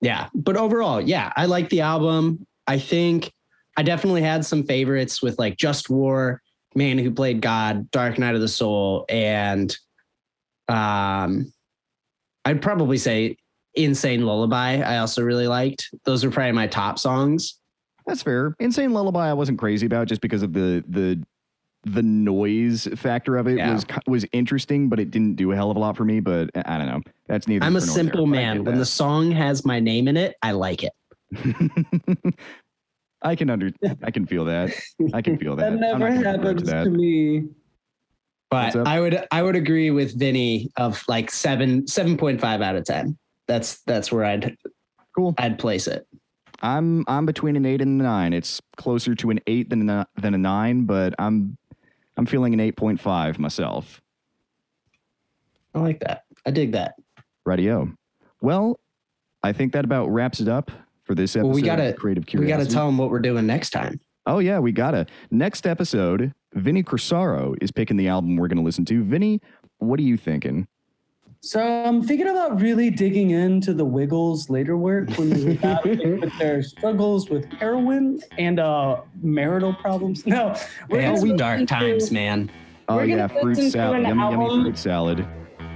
[0.00, 2.46] Yeah, but overall, yeah, I like the album.
[2.66, 3.30] I think
[3.76, 6.40] I definitely had some favorites with like Just War,
[6.74, 9.76] Man Who Played God, Dark Night of the Soul, and
[10.68, 11.52] um,
[12.44, 13.36] I'd probably say
[13.76, 14.80] Insane Lullaby.
[14.80, 15.90] I also really liked.
[16.04, 17.58] Those are probably my top songs.
[18.06, 18.54] That's fair.
[18.60, 21.22] Insane Lullaby, I wasn't crazy about just because of the the
[21.86, 23.72] the noise factor of it Yeah.
[23.74, 26.20] was was interesting, but it didn't do a hell of a lot for me.
[26.20, 27.00] But I don't know.
[27.26, 27.64] That's neither.
[27.64, 28.64] I'm a simple there, man.
[28.64, 30.92] When the song has my name in it, I like it.
[33.22, 33.70] I can under
[34.02, 34.70] I can feel that.
[35.14, 35.70] I can feel that.
[35.72, 36.84] That never happens that.
[36.84, 37.44] to me.
[38.50, 38.76] But?
[38.86, 42.84] I would I would agree with Vinny of like seven seven point five out of
[42.84, 43.16] ten.
[43.46, 44.56] That's that's where I'd
[45.14, 45.34] Cool.
[45.38, 46.06] I'd place it.
[46.62, 48.32] I'm I'm between an eight and a nine.
[48.32, 51.56] It's closer to an eight than a, than a nine, but I'm
[52.16, 54.00] I'm feeling an eight point five myself.
[55.74, 56.24] I like that.
[56.46, 56.94] I dig that.
[57.44, 57.92] Radio.
[58.40, 58.80] Well,
[59.42, 60.70] I think that about wraps it up
[61.04, 61.46] for this episode.
[61.48, 62.52] Well, we gotta- creative curiosity.
[62.56, 64.00] We got to tell them what we're doing next time.
[64.26, 65.06] Oh yeah, we gotta.
[65.30, 69.04] Next episode, Vinny Corsaro is picking the album we're gonna listen to.
[69.04, 69.40] Vinny,
[69.78, 70.66] what are you thinking?
[71.44, 76.20] So I'm thinking about really digging into the Wiggles' later work when they were battling
[76.22, 80.24] with their struggles with heroin and uh, marital problems.
[80.34, 80.56] No,
[80.88, 82.50] we're Man, gonna we dark to- times, man.
[82.88, 83.98] Oh We're yeah, gonna fruit listen to salad.
[84.04, 85.26] an Yummy, yummy fruit salad.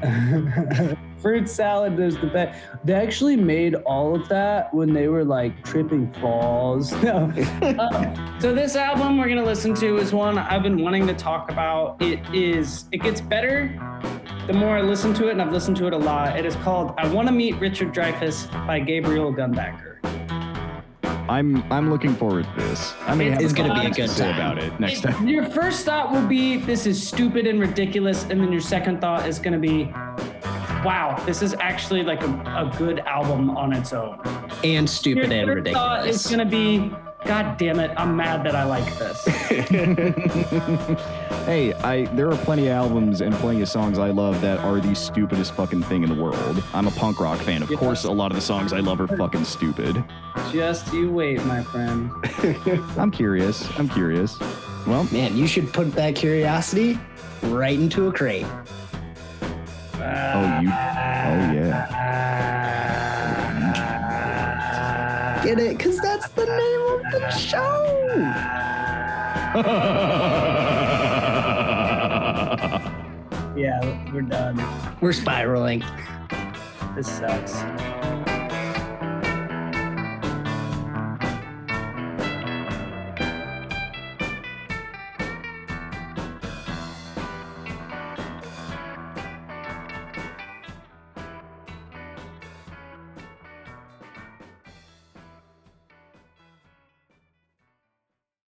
[1.19, 2.63] Fruit salad is the best.
[2.85, 6.93] They actually made all of that when they were like tripping falls.
[7.03, 7.25] No.
[7.81, 11.51] Um, so this album we're gonna listen to is one I've been wanting to talk
[11.51, 12.01] about.
[12.01, 12.85] It is.
[12.93, 13.77] It gets better
[14.49, 16.37] the more I listen to it, and I've listened to it a lot.
[16.39, 19.99] It is called "I Want to Meet Richard Dreyfuss" by Gabriel Gundacker.
[21.29, 22.95] I'm I'm looking forward to this.
[23.07, 24.35] I mean, It's gonna be a good say time.
[24.35, 25.29] about it next It- time.
[25.29, 29.27] Your first thought will be, "This is stupid and ridiculous," and then your second thought
[29.29, 29.93] is gonna be,
[30.83, 34.19] "Wow, this is actually like a, a good album on its own."
[34.65, 36.91] And stupid Your and third thought is gonna be,
[37.25, 39.25] God damn it, I'm mad that I like this.
[41.47, 44.81] hey, I there are plenty of albums and plenty of songs I love that are
[44.81, 46.63] the stupidest fucking thing in the world.
[46.73, 47.63] I'm a punk rock fan.
[47.63, 47.81] Of Yes.
[47.81, 50.03] course, a lot of the songs I love are fucking stupid.
[50.53, 52.11] Just you wait, my friend.
[52.97, 53.69] I'm curious.
[53.79, 54.39] I'm curious.
[54.87, 56.99] Well, Man, you should put that curiosity
[57.43, 58.47] right into a crate.
[59.97, 62.48] oh you, oh yeah.
[65.45, 65.77] Get it?
[65.79, 67.85] Because that's the name of the show.
[73.59, 74.63] Yeah, we're done.
[75.01, 75.83] We're spiraling.
[76.95, 77.57] This sucks.